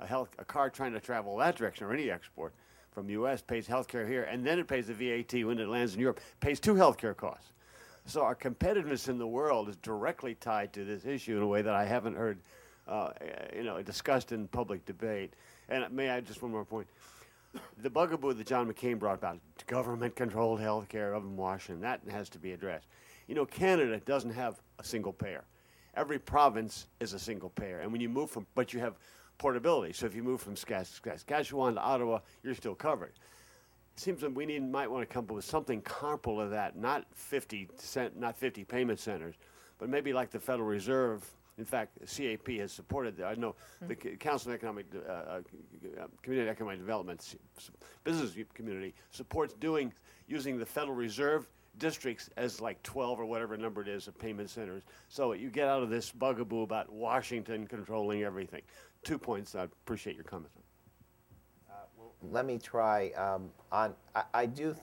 [0.00, 2.54] A, health, a car trying to travel that direction, or any export
[2.92, 5.94] from U.S., pays health care here, and then it pays the VAT when it lands
[5.94, 7.52] in Europe, pays two health care costs.
[8.06, 11.60] So our competitiveness in the world is directly tied to this issue in a way
[11.60, 12.38] that I haven't heard,
[12.88, 13.10] uh,
[13.54, 15.34] you know, discussed in public debate.
[15.68, 16.88] And may I just one more point?
[17.82, 22.00] The bugaboo that John McCain brought about, government controlled health care up in Washington, that
[22.10, 22.86] has to be addressed.
[23.26, 25.44] You know, Canada doesn't have a single payer.
[25.94, 27.80] Every province is a single payer.
[27.80, 28.94] And when you move from, but you have
[29.38, 29.92] portability.
[29.92, 33.12] So if you move from Saskatchewan to Ottawa, you're still covered.
[33.94, 36.76] It seems that we need, might want to come up with something comparable to that,
[36.76, 39.34] not 50 cent, not 50 payment centers,
[39.78, 41.28] but maybe like the Federal Reserve
[41.58, 43.26] in fact, CAP has supported that.
[43.26, 43.88] I know mm-hmm.
[43.88, 45.40] the Council of Economic, uh, uh,
[46.22, 47.36] Community Economic Development,
[48.04, 49.92] business community supports doing
[50.26, 51.48] using the Federal Reserve
[51.78, 54.82] districts as like 12 or whatever number it is of payment centers.
[55.08, 58.62] So you get out of this bugaboo about Washington controlling everything.
[59.04, 59.54] Two points.
[59.54, 60.56] I appreciate your comments.
[61.68, 63.94] Uh, well, let me try um, on.
[64.14, 64.76] I, I do.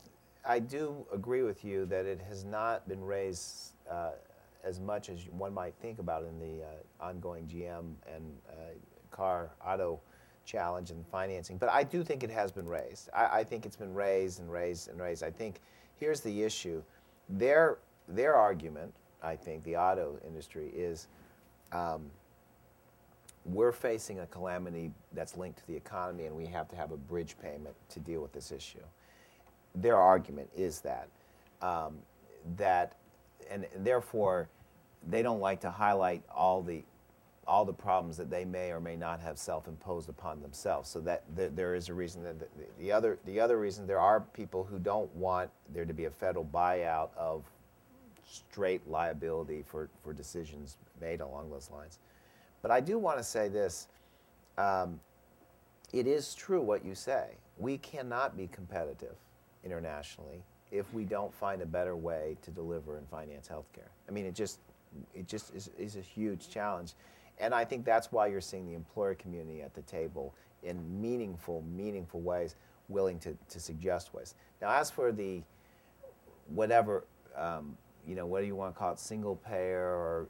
[0.46, 4.12] I do agree with you that it has not been raised uh,
[4.70, 8.54] as much as one might think about in the uh, ongoing GM and uh,
[9.12, 10.00] car auto
[10.46, 11.58] challenge and financing.
[11.58, 13.10] But I do think it has been raised.
[13.14, 15.24] I, I, think it's been raised and raised and raised.
[15.24, 15.60] I think
[15.96, 16.82] here's the issue.
[17.28, 21.08] Their, their argument, I think, the auto industry is
[21.72, 22.10] um,
[23.46, 26.98] we're facing a calamity that's linked to the economy and we have to have a
[26.98, 28.84] bridge payment to deal with this issue.
[29.76, 31.10] Their argument is that.
[31.62, 31.98] Um,
[32.58, 32.96] that
[33.50, 34.50] and therefore
[35.08, 36.84] they don't like to highlight all the
[37.48, 40.88] all the problems that they may or may not have self-imposed upon themselves.
[40.88, 42.46] So that th- there is a reason that the,
[42.78, 46.12] the, other the other reason there are people who don't want there to be a
[46.12, 47.44] federal buyout of
[48.30, 51.98] straight liability for, for decisions made along those lines.
[52.62, 53.88] But I do want to say this.
[54.60, 55.00] Um,
[55.92, 57.30] it is true what you say.
[57.58, 59.16] We cannot be competitive
[59.64, 63.90] internationally if we don't find a better way to deliver and finance healthcare.
[64.08, 64.60] I mean, it just
[65.14, 66.94] it just is, is a huge challenge,
[67.40, 70.34] and I think that's why you're seeing the employer community at the table
[70.64, 72.56] in meaningful, meaningful ways,
[72.90, 74.36] willing to, to suggest ways.
[74.62, 75.42] Now, as for the
[76.48, 77.06] whatever
[77.38, 77.78] um,
[78.08, 80.28] you know, what do you want to call it, single payer or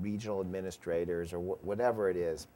[0.00, 2.46] regional administrators or wh- whatever it is.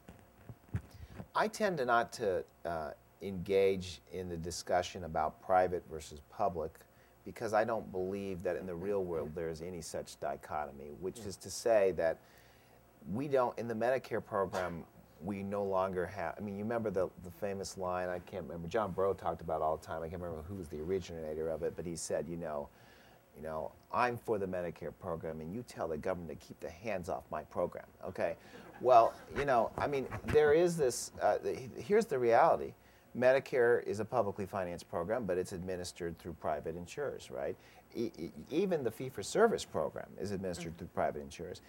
[1.35, 2.91] I tend to not to uh,
[3.23, 6.79] engage in the discussion about private versus public
[7.25, 11.21] because I don't believe that in the real world there is any such dichotomy, which
[11.21, 12.19] is to say that
[13.13, 14.85] we don't, in the Medicare program,
[15.25, 18.69] we no longer have, I mean, you remember the, the famous line, I can't remember,
[18.69, 21.63] John Breaux talked about all the time, I can't remember who was the originator of
[21.63, 22.69] it, but he said, you know,
[23.37, 26.71] you know, I'm for the Medicare program, and you tell the government to keep the
[26.71, 27.87] hands off my program.
[28.07, 28.37] Okay,
[28.81, 31.13] well, you know, I mean, there is this.
[31.21, 31.39] Uh,
[31.77, 32.75] here's the reality:
[33.19, 37.57] Medicare is a publicly financed program, but it's administered through private insurers, right?
[37.95, 38.11] E-
[38.51, 40.79] even the fee for service program is administered mm-hmm.
[40.79, 41.61] through private insurers.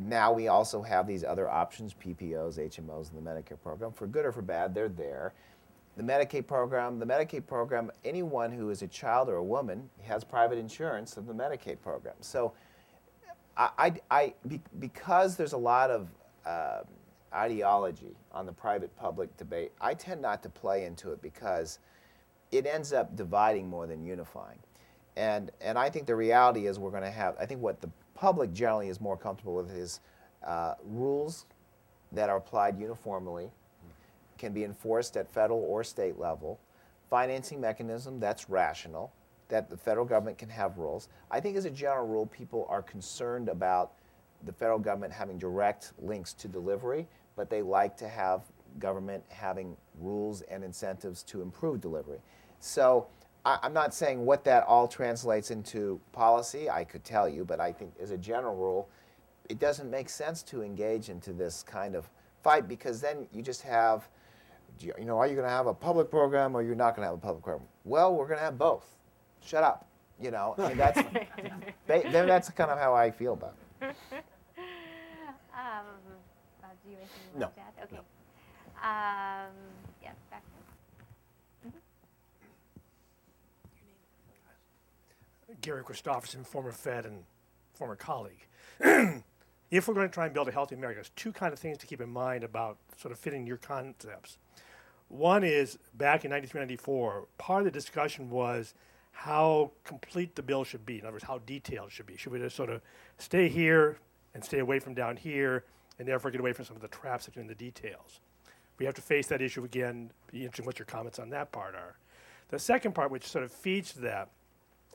[0.00, 3.92] Now we also have these other options, PPOs, HMOs in the Medicare program.
[3.92, 5.32] For good or for bad, they're there.
[5.96, 10.22] The Medicaid program, the Medicaid program, anyone who is a child or a woman has
[10.22, 12.14] private insurance of the Medicaid program.
[12.20, 12.52] So,
[13.56, 16.08] I, I, I be, because there's a lot of
[16.46, 16.82] uh,
[17.34, 21.78] ideology on the private public debate, I tend not to play into it because
[22.50, 24.58] it ends up dividing more than unifying.
[25.16, 27.90] And, and I think the reality is we're going to have, I think what the
[28.14, 30.00] public generally is more comfortable with is
[30.46, 31.46] uh, rules
[32.12, 33.50] that are applied uniformly,
[34.38, 36.58] can be enforced at federal or state level.
[37.10, 39.12] Financing mechanism that's rational,
[39.48, 41.08] that the federal government can have rules.
[41.30, 43.92] I think, as a general rule, people are concerned about
[44.44, 47.06] the federal government having direct links to delivery,
[47.38, 48.42] but they like to have
[48.80, 52.18] government having rules and incentives to improve delivery.
[52.58, 53.06] So
[53.44, 56.68] I, am not saying what that all translates into policy.
[56.68, 58.88] I could tell you, but I think as a general rule,
[59.48, 62.10] it doesn't make sense to engage into this kind of
[62.42, 64.08] fight because then you just have,
[64.80, 67.10] you know, are you going to have a public program or you're not going to
[67.10, 67.68] have a public program?
[67.84, 68.84] Well, we're going to have both.
[69.40, 69.86] Shut up.
[70.20, 71.00] You know, mean, that's
[71.86, 73.94] then that's kind of how I feel about it.
[76.88, 77.46] do you anything no.
[77.46, 77.52] to
[77.84, 77.96] Okay.
[77.96, 78.00] No.
[78.80, 79.52] Um,
[80.02, 80.42] yeah, back
[81.62, 81.70] there.
[81.70, 81.80] Mm-hmm.
[85.60, 87.24] Gary Christopherson, former Fed and
[87.74, 88.46] former colleague.
[88.80, 91.78] if we're going to try and build a healthy America, there's two kind of things
[91.78, 94.38] to keep in mind about sort of fitting your concepts.
[95.08, 98.74] One is back in 1994, part of the discussion was
[99.12, 100.98] how complete the bill should be.
[100.98, 102.16] In other words, how detailed it should be.
[102.16, 102.82] Should we just sort of
[103.16, 103.98] stay here
[104.34, 105.64] and stay away from down here,
[105.98, 108.20] and therefore get away from some of the traps that are in the details?
[108.78, 110.10] We have to face that issue again.
[110.30, 111.96] Be interesting what your comments on that part are.
[112.50, 114.30] The second part, which sort of feeds that,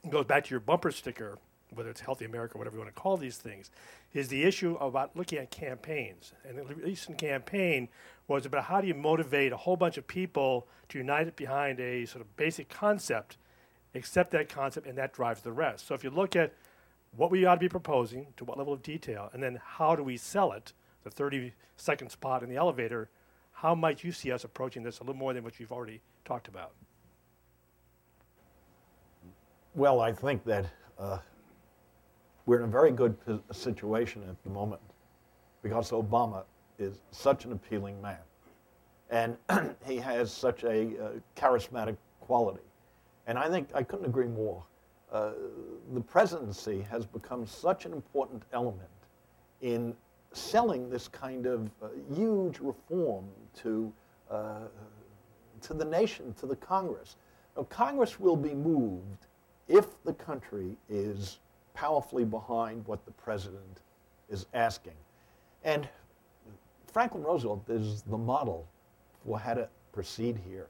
[0.10, 1.38] goes back to your bumper sticker,
[1.74, 3.70] whether it's Healthy America, or whatever you want to call these things,
[4.14, 6.34] is the issue about looking at campaigns.
[6.48, 7.90] And the recent campaign
[8.28, 12.06] was about how do you motivate a whole bunch of people to unite behind a
[12.06, 13.38] sort of basic concept
[13.96, 15.88] accept that concept, and that drives the rest.
[15.88, 16.54] So if you look at
[17.16, 20.04] what we ought to be proposing, to what level of detail, and then how do
[20.04, 20.74] we sell it,
[21.04, 23.10] the 30 second spot in the elevator,
[23.52, 26.48] how might you see us approaching this a little more than what you've already talked
[26.48, 26.72] about?
[29.76, 30.66] Well, I think that
[31.00, 31.18] uh,
[32.46, 33.16] we're in a very good
[33.52, 34.82] situation at the moment
[35.62, 36.44] because Obama
[36.78, 38.18] is such an appealing man.
[39.10, 39.38] And
[39.86, 42.64] he has such a uh, charismatic quality.
[43.28, 44.64] And I think I couldn't agree more.
[45.12, 45.32] Uh,
[45.94, 48.90] the presidency has become such an important element
[49.62, 49.96] in
[50.34, 53.26] selling this kind of uh, huge reform
[53.56, 53.92] to,
[54.30, 54.68] uh,
[55.62, 57.16] to the nation, to the Congress.
[57.56, 59.28] Now, Congress will be moved
[59.68, 61.40] if the country is
[61.74, 63.82] powerfully behind what the president
[64.30, 64.94] is asking.
[65.64, 65.88] And
[66.92, 68.68] Franklin Roosevelt is the model
[69.26, 70.68] for how to proceed here.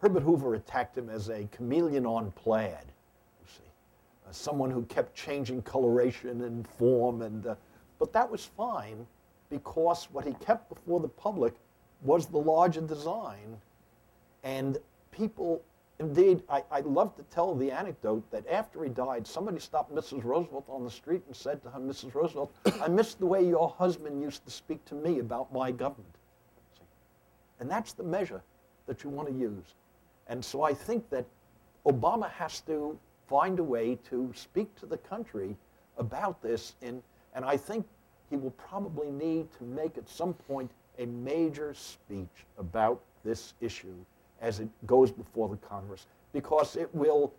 [0.00, 2.84] Herbert Hoover attacked him as a chameleon on plaid,
[3.40, 3.62] you see,
[4.28, 7.54] uh, someone who kept changing coloration and form, and uh,
[8.04, 9.06] but that was fine
[9.48, 11.54] because what he kept before the public
[12.02, 13.56] was the larger design,
[14.42, 14.76] and
[15.10, 15.62] people.
[16.00, 20.22] Indeed, I, I love to tell the anecdote that after he died, somebody stopped Mrs.
[20.22, 22.14] Roosevelt on the street and said to her, Mrs.
[22.14, 22.52] Roosevelt,
[22.82, 26.14] I miss the way your husband used to speak to me about my government.
[27.58, 28.42] And that's the measure
[28.86, 29.76] that you want to use.
[30.26, 31.24] And so I think that
[31.86, 32.98] Obama has to
[33.28, 35.56] find a way to speak to the country
[35.96, 36.74] about this.
[36.82, 37.02] In,
[37.34, 37.86] and I think
[38.30, 43.94] he will probably need to make at some point a major speech about this issue
[44.40, 46.06] as it goes before the Congress.
[46.32, 47.32] Because it will,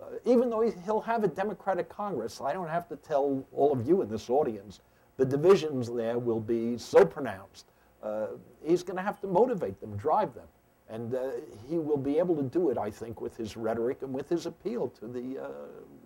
[0.00, 3.86] uh, even though he'll have a Democratic Congress, I don't have to tell all of
[3.86, 4.80] you in this audience,
[5.16, 7.66] the divisions there will be so pronounced.
[8.02, 8.26] Uh,
[8.64, 10.46] he's going to have to motivate them, drive them.
[10.88, 11.30] And uh,
[11.68, 14.46] he will be able to do it, I think, with his rhetoric and with his
[14.46, 15.48] appeal to the uh,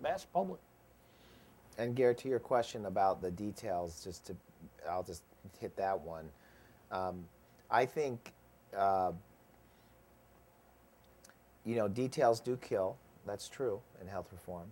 [0.03, 0.59] mass public.
[1.77, 4.35] And Gary, to your question about the details, just to,
[4.89, 5.23] I'll just
[5.59, 6.29] hit that one.
[6.91, 7.25] Um,
[7.69, 8.31] I think,
[8.75, 9.11] uh,
[11.65, 12.95] you know, details do kill.
[13.25, 14.71] That's true in health reform.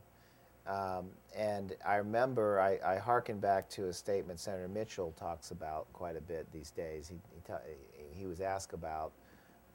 [0.65, 5.91] Um, and I remember I, I hearken back to a statement Senator Mitchell talks about
[5.91, 7.09] quite a bit these days.
[7.09, 9.11] He, he, he was asked about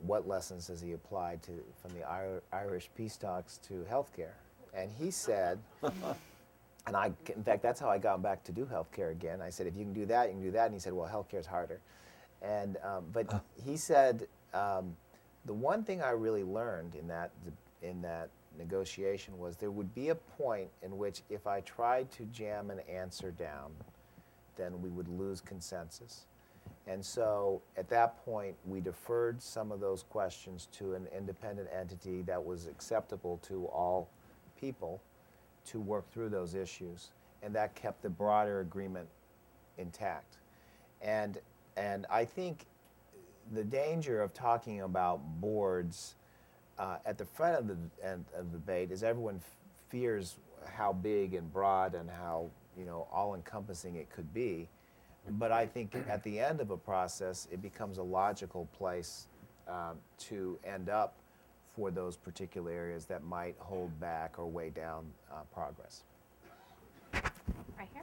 [0.00, 1.52] what lessons has he applied to
[1.82, 2.06] from the
[2.52, 4.34] Irish peace talks to healthcare?
[4.72, 5.58] And he said,
[6.88, 9.42] and I, in fact, that's how I got back to do healthcare again.
[9.42, 10.64] I said, if you can do that, you can do that.
[10.64, 11.80] And he said, well, healthcare is harder.
[12.40, 14.96] And um, but he said um,
[15.44, 17.30] the one thing I really learned in that
[17.82, 22.24] in that negotiation was there would be a point in which if I tried to
[22.24, 23.72] jam an answer down,
[24.56, 26.24] then we would lose consensus.
[26.86, 32.22] And so at that point, we deferred some of those questions to an independent entity
[32.22, 34.08] that was acceptable to all
[34.58, 35.02] people
[35.70, 37.10] to work through those issues.
[37.42, 39.08] And that kept the broader agreement
[39.78, 40.38] intact.
[41.00, 41.38] And,
[41.76, 42.66] and I think
[43.52, 46.16] the danger of talking about boards
[46.78, 49.56] uh, at the front of the, end of the debate is everyone f-
[49.88, 54.68] fears how big and broad and how you know all encompassing it could be
[55.32, 59.26] but I think at the end of a process, it becomes a logical place
[59.68, 61.14] um, to end up
[61.78, 66.02] for those particular areas that might hold back or weigh down uh, progress.
[67.12, 68.02] Right here.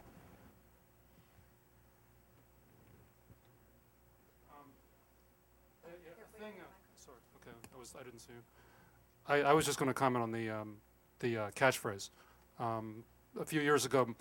[6.39, 6.65] thing, uh,
[6.97, 8.43] sorry, okay, I was, I didn't see you.
[9.28, 10.78] I, I was just going to comment on the, um,
[11.19, 12.09] the uh, catchphrase.
[12.59, 13.03] Um,
[13.39, 14.15] a few years ago,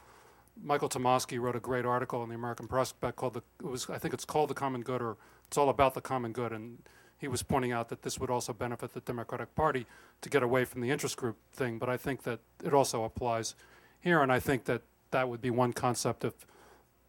[0.62, 3.98] Michael Tomasky wrote a great article in the American Prospect called the, it was, I
[3.98, 5.16] think it's called The Common Good, or
[5.48, 6.78] it's all about the common good, and
[7.18, 9.86] he was pointing out that this would also benefit the Democratic Party
[10.20, 13.54] to get away from the interest group thing, but I think that it also applies
[14.00, 16.34] here, and I think that that would be one concept if,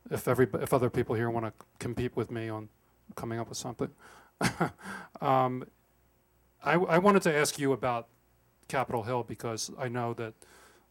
[0.10, 2.70] if every, if other people here want to compete with me on
[3.16, 3.90] coming up with something.
[5.22, 5.66] um,
[6.64, 8.08] I, I wanted to ask you about
[8.68, 10.34] Capitol Hill because I know that,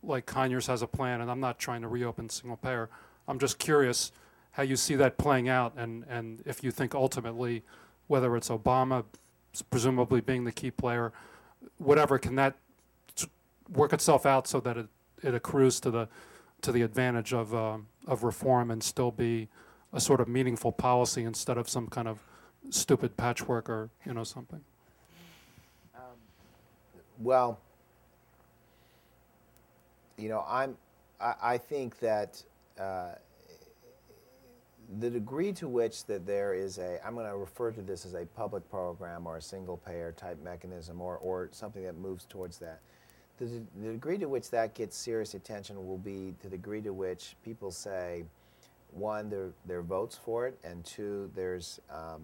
[0.02, 2.90] like Conyers has a plan, and I'm not trying to reopen single payer.
[3.26, 4.12] I'm just curious
[4.52, 7.62] how you see that playing out, and, and if you think ultimately,
[8.07, 9.05] whether it's Obama,
[9.70, 11.12] presumably being the key player,
[11.78, 12.57] whatever, can that
[13.72, 14.86] work itself out so that it,
[15.22, 16.09] it accrues to the
[16.61, 19.48] to the advantage of uh, of reform and still be
[19.92, 22.24] a sort of meaningful policy instead of some kind of
[22.70, 24.61] stupid patchwork or you know something?
[27.18, 27.61] Well,
[30.16, 30.76] you know, I'm.
[31.20, 32.42] I, I think that
[32.78, 33.12] uh,
[35.01, 38.14] the degree to which that there is a, I'm going to refer to this as
[38.14, 42.59] a public program or a single payer type mechanism or, or something that moves towards
[42.59, 42.80] that.
[43.38, 43.47] The,
[43.82, 47.70] the degree to which that gets serious attention will be the degree to which people
[47.70, 48.24] say,
[48.92, 52.22] one, there, are votes for it, and two, there's um,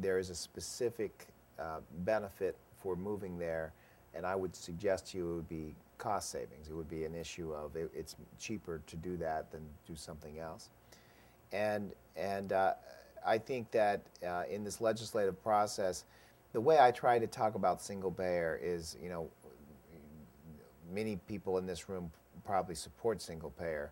[0.00, 1.28] there is a specific
[1.60, 3.72] uh, benefit for moving there,
[4.14, 6.68] and I would suggest to you it would be cost savings.
[6.68, 10.40] It would be an issue of it, it's cheaper to do that than do something
[10.40, 10.70] else.
[11.56, 12.74] And, and uh,
[13.24, 16.04] I think that uh, in this legislative process,
[16.52, 19.28] the way I try to talk about single payer is, you know,
[20.92, 22.10] many people in this room
[22.44, 23.90] probably support single payer.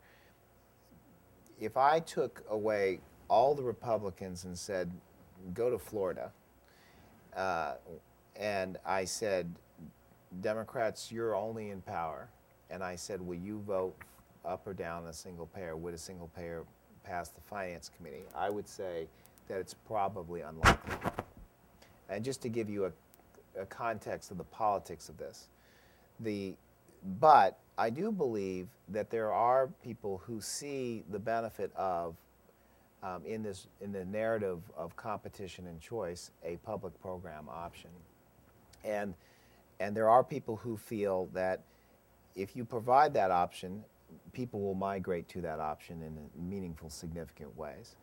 [1.59, 4.91] If I took away all the Republicans and said,
[5.55, 6.31] go to Florida.
[7.35, 7.75] Uh,
[8.37, 9.55] and I said,
[10.43, 12.29] Democrats, you're only in power.
[12.71, 13.97] And I said, will you vote
[14.45, 15.77] up or down a single payer?
[15.77, 16.65] Would a single payer
[17.05, 18.25] pass the Finance Committee?
[18.35, 19.07] I would say
[19.49, 20.97] that it's probably unlikely.
[22.09, 22.93] And just to give you a,
[23.61, 25.49] a context of the politics of this,
[26.21, 26.55] the,
[27.21, 32.15] but I do believe that there are people who see the benefit of
[33.03, 37.91] um, in this in the narrative of competition and choice a public program option,
[38.83, 39.15] and
[39.79, 41.61] and there are people who feel that
[42.35, 43.85] if you provide that option,
[44.33, 47.97] people will migrate to that option in meaningful, significant ways.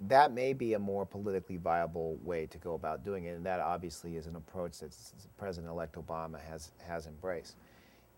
[0.00, 3.60] That may be a more politically viable way to go about doing it, and that
[3.60, 4.94] obviously is an approach that
[5.38, 7.56] President-elect Obama has has embraced.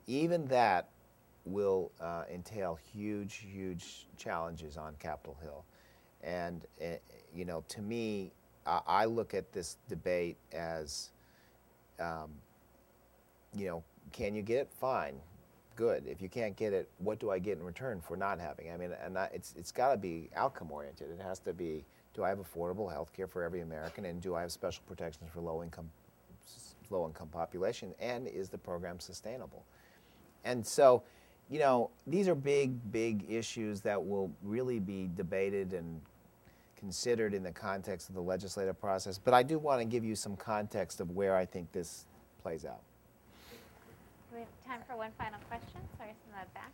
[0.07, 0.89] Even that
[1.47, 5.65] will uh, entail huge, huge challenges on Capitol Hill.
[6.23, 6.97] And, uh,
[7.35, 8.33] you know, to me,
[8.67, 11.11] I, I, look at this debate as,
[12.01, 12.33] um,
[13.55, 14.73] you know, can you get it?
[14.73, 15.15] Fine,
[15.77, 16.05] good.
[16.07, 18.71] If you can't get it, what do I get in return for not having?
[18.73, 21.11] I mean, and I, it's it's got to be outcome oriented.
[21.11, 24.35] It has to be: Do I have affordable health care for every American, and do
[24.35, 25.91] I have special protections for low income
[26.91, 27.95] low income population?
[28.01, 29.65] And is the program sustainable?
[30.45, 31.03] And so,
[31.51, 36.01] you know, these are big, big issues that will really be debated and
[36.77, 39.19] considered in the context of the legislative process.
[39.19, 42.07] But I do want to give you some context of where I think this
[42.43, 42.83] plays out.
[44.37, 45.81] We have time for one final question.
[45.97, 46.71] Sorry, from the back.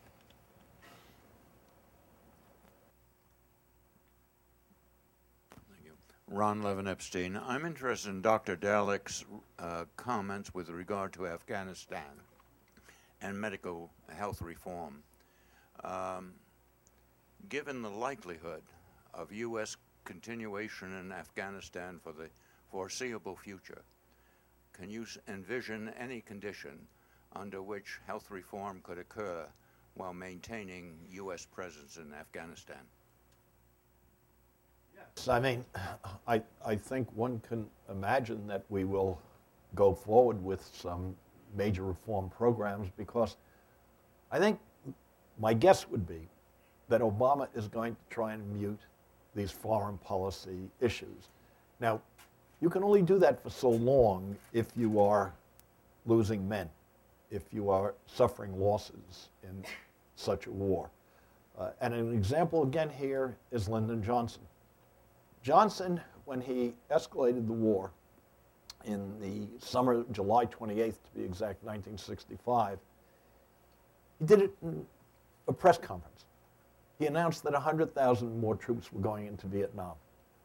[5.70, 5.92] Thank you.
[6.26, 7.40] Ron Levin Epstein.
[7.40, 8.56] I'm interested in Dr.
[8.56, 9.24] Dallek's
[9.60, 12.02] uh, comments with regard to Afghanistan
[13.20, 15.04] and medical health reform.
[15.84, 16.32] Um,
[17.48, 18.64] given the likelihood
[19.14, 19.76] of U.S.
[20.04, 22.28] continuation in Afghanistan for the
[22.72, 23.82] foreseeable future,
[24.72, 26.88] can you envision any condition
[27.36, 29.46] under which health reform could occur
[29.94, 31.46] while maintaining U.S.
[31.46, 32.80] presence in Afghanistan?
[34.94, 35.64] Yes, I mean,
[36.26, 39.20] I, I think one can imagine that we will
[39.74, 41.14] go forward with some
[41.56, 43.36] major reform programs because
[44.30, 44.58] I think
[45.38, 46.28] my guess would be
[46.88, 48.80] that Obama is going to try and mute
[49.34, 51.28] these foreign policy issues.
[51.80, 52.00] Now,
[52.60, 55.32] you can only do that for so long if you are
[56.06, 56.68] losing men,
[57.32, 59.64] if you are suffering losses in
[60.16, 60.90] such a war.
[61.58, 64.42] Uh, and an example again here is Lyndon Johnson.
[65.42, 67.90] Johnson, when he escalated the war,
[68.84, 72.78] in the summer, July 28th to be exact, 1965,
[74.18, 74.84] he did it in
[75.48, 76.24] a press conference.
[76.98, 79.94] He announced that 100,000 more troops were going into Vietnam.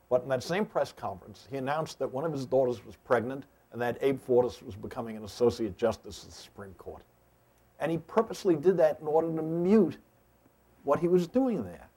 [0.09, 3.45] But in that same press conference, he announced that one of his daughters was pregnant
[3.77, 7.03] and that Abe Fortas was becoming an associate justice of the Supreme Court.
[7.79, 9.97] And he purposely did that in order to mute
[10.83, 11.87] what he was doing there.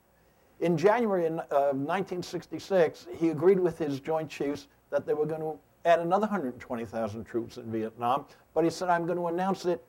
[0.59, 5.41] In January of uh, 1966, he agreed with his Joint Chiefs that they were going
[5.41, 9.83] to add another 120,000 troops in Vietnam, but he said, I'm going to announce it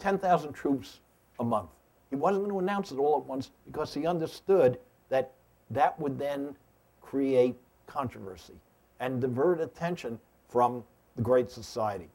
[0.00, 1.00] 10,000 troops
[1.40, 1.70] a month.
[2.10, 4.78] He wasn't going to announce it all at once because he understood
[5.08, 5.32] that
[5.70, 6.54] that would then
[7.00, 7.56] create
[7.86, 8.60] controversy
[9.00, 10.20] and divert attention
[10.54, 10.84] from
[11.16, 12.08] the Great Society.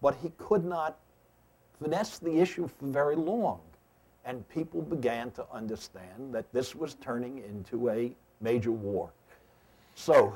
[0.00, 0.96] But he could not
[1.78, 3.60] finesse the issue for very long.
[4.24, 9.10] And people began to understand that this was turning into a major war.
[9.94, 10.34] So,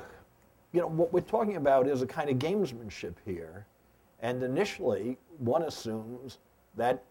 [0.71, 3.65] you know, what we're talking about is a kind of gamesmanship here.
[4.21, 6.37] And initially, one assumes
[6.77, 7.03] that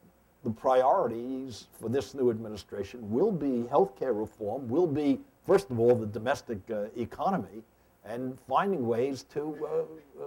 [0.45, 5.81] the priorities for this new administration will be health care reform, will be, first of
[5.81, 7.65] all, the domestic uh, economy,
[8.11, 10.27] and finding ways to uh, uh,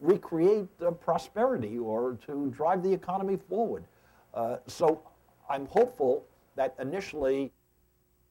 [0.00, 3.84] recreate uh, prosperity or to drive the economy forward.
[4.34, 5.02] Uh, so
[5.50, 7.52] I'm hopeful that initially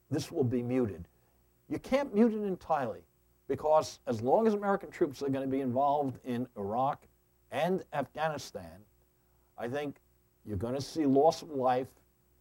[0.10, 1.06] this will be muted.
[1.70, 3.02] You can't mute it entirely
[3.50, 7.06] because as long as American troops are going to be involved in Iraq
[7.52, 8.80] and Afghanistan,
[9.58, 9.98] I think
[10.46, 11.88] you're going to see loss of life.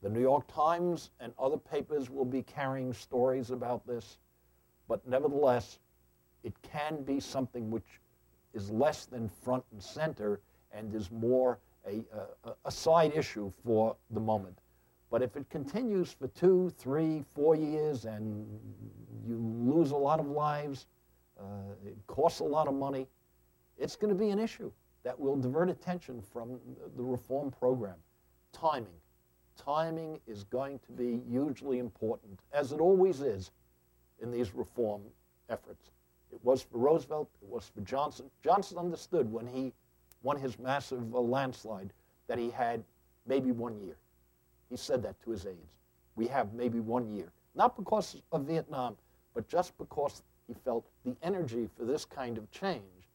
[0.02, 4.18] The New York Times and other papers will be carrying stories about this,
[4.86, 5.80] but nevertheless,
[6.46, 8.00] it can be something which
[8.54, 10.40] is less than front and center
[10.70, 12.04] and is more a,
[12.44, 14.60] a, a side issue for the moment.
[15.10, 18.46] But if it continues for two, three, four years and
[19.26, 20.86] you lose a lot of lives,
[21.38, 21.42] uh,
[21.84, 23.08] it costs a lot of money,
[23.76, 24.70] it's going to be an issue
[25.02, 26.60] that will divert attention from
[26.96, 27.96] the reform program.
[28.52, 29.00] Timing.
[29.56, 33.50] Timing is going to be hugely important, as it always is
[34.22, 35.02] in these reform
[35.48, 35.90] efforts.
[36.36, 38.30] It was for Roosevelt, it was for Johnson.
[38.44, 39.72] Johnson understood when he
[40.22, 41.94] won his massive uh, landslide
[42.26, 42.84] that he had
[43.26, 43.96] maybe one year.
[44.68, 45.72] He said that to his aides.
[46.14, 47.32] We have maybe one year.
[47.54, 48.98] Not because of Vietnam,
[49.34, 53.08] but just because he felt the energy for this kind of change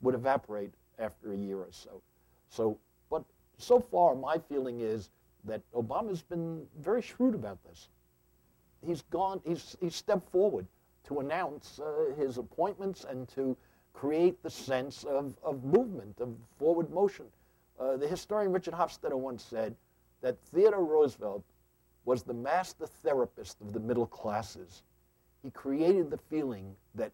[0.00, 2.00] would evaporate after a year or so.
[2.48, 2.78] So,
[3.10, 3.22] but
[3.58, 5.10] so far, my feeling is
[5.44, 7.90] that Obama's been very shrewd about this.
[8.80, 10.66] He's gone, he's, he's stepped forward
[11.04, 13.56] to announce uh, his appointments and to
[13.92, 17.26] create the sense of, of movement, of forward motion.
[17.78, 19.74] Uh, the historian Richard Hofstadter once said
[20.20, 21.44] that Theodore Roosevelt
[22.04, 24.82] was the master therapist of the middle classes.
[25.42, 27.12] He created the feeling that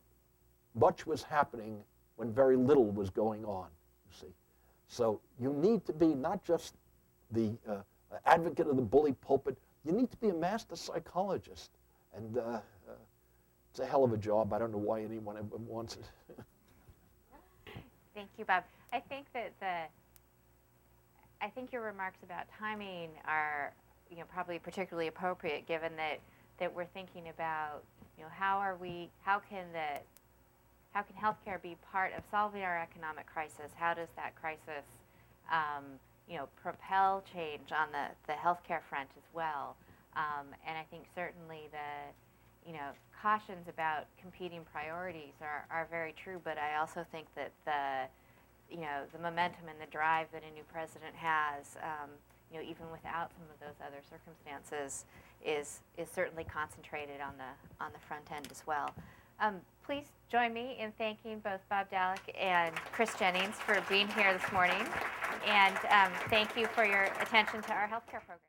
[0.75, 1.83] much was happening
[2.17, 3.69] when very little was going on,
[4.07, 4.35] you see.
[4.89, 6.75] So you need to be not just
[7.31, 7.77] the uh,
[8.27, 11.71] advocate of the bully pulpit, you need to be a master psychologist.
[12.17, 12.61] And uh,
[13.79, 14.53] it's a hell of a job.
[14.53, 15.37] I don't know why anyone
[15.69, 16.39] wants it.
[18.13, 18.65] Thank you, Bob.
[18.93, 19.87] I think that the
[21.41, 23.73] I think your remarks about timing are,
[24.11, 26.19] you know, probably particularly appropriate given that
[26.59, 27.85] that we're thinking about,
[28.17, 30.01] you know, how are we how can the
[30.91, 33.71] how can healthcare be part of solving our economic crisis?
[33.77, 34.87] How does that crisis,
[35.53, 35.85] um,
[36.29, 39.77] you know, propel change on the, the healthcare front as well?
[40.17, 42.11] Um, and I think certainly the
[42.69, 42.93] you know,
[43.23, 48.83] cautions about competing priorities are, are very true, but I also think that the, you
[48.83, 52.11] know, the momentum and the drive that a new president has, um,
[52.53, 55.07] you know, even without some of those other circumstances,
[55.45, 58.93] is is certainly concentrated on the on the front end as well.
[59.41, 59.57] Um,
[59.87, 64.53] please join me in thanking both Bob Dallek and Chris Jennings for being here this
[64.53, 64.85] morning,
[65.47, 68.39] and um, thank you for your attention to our healthcare program.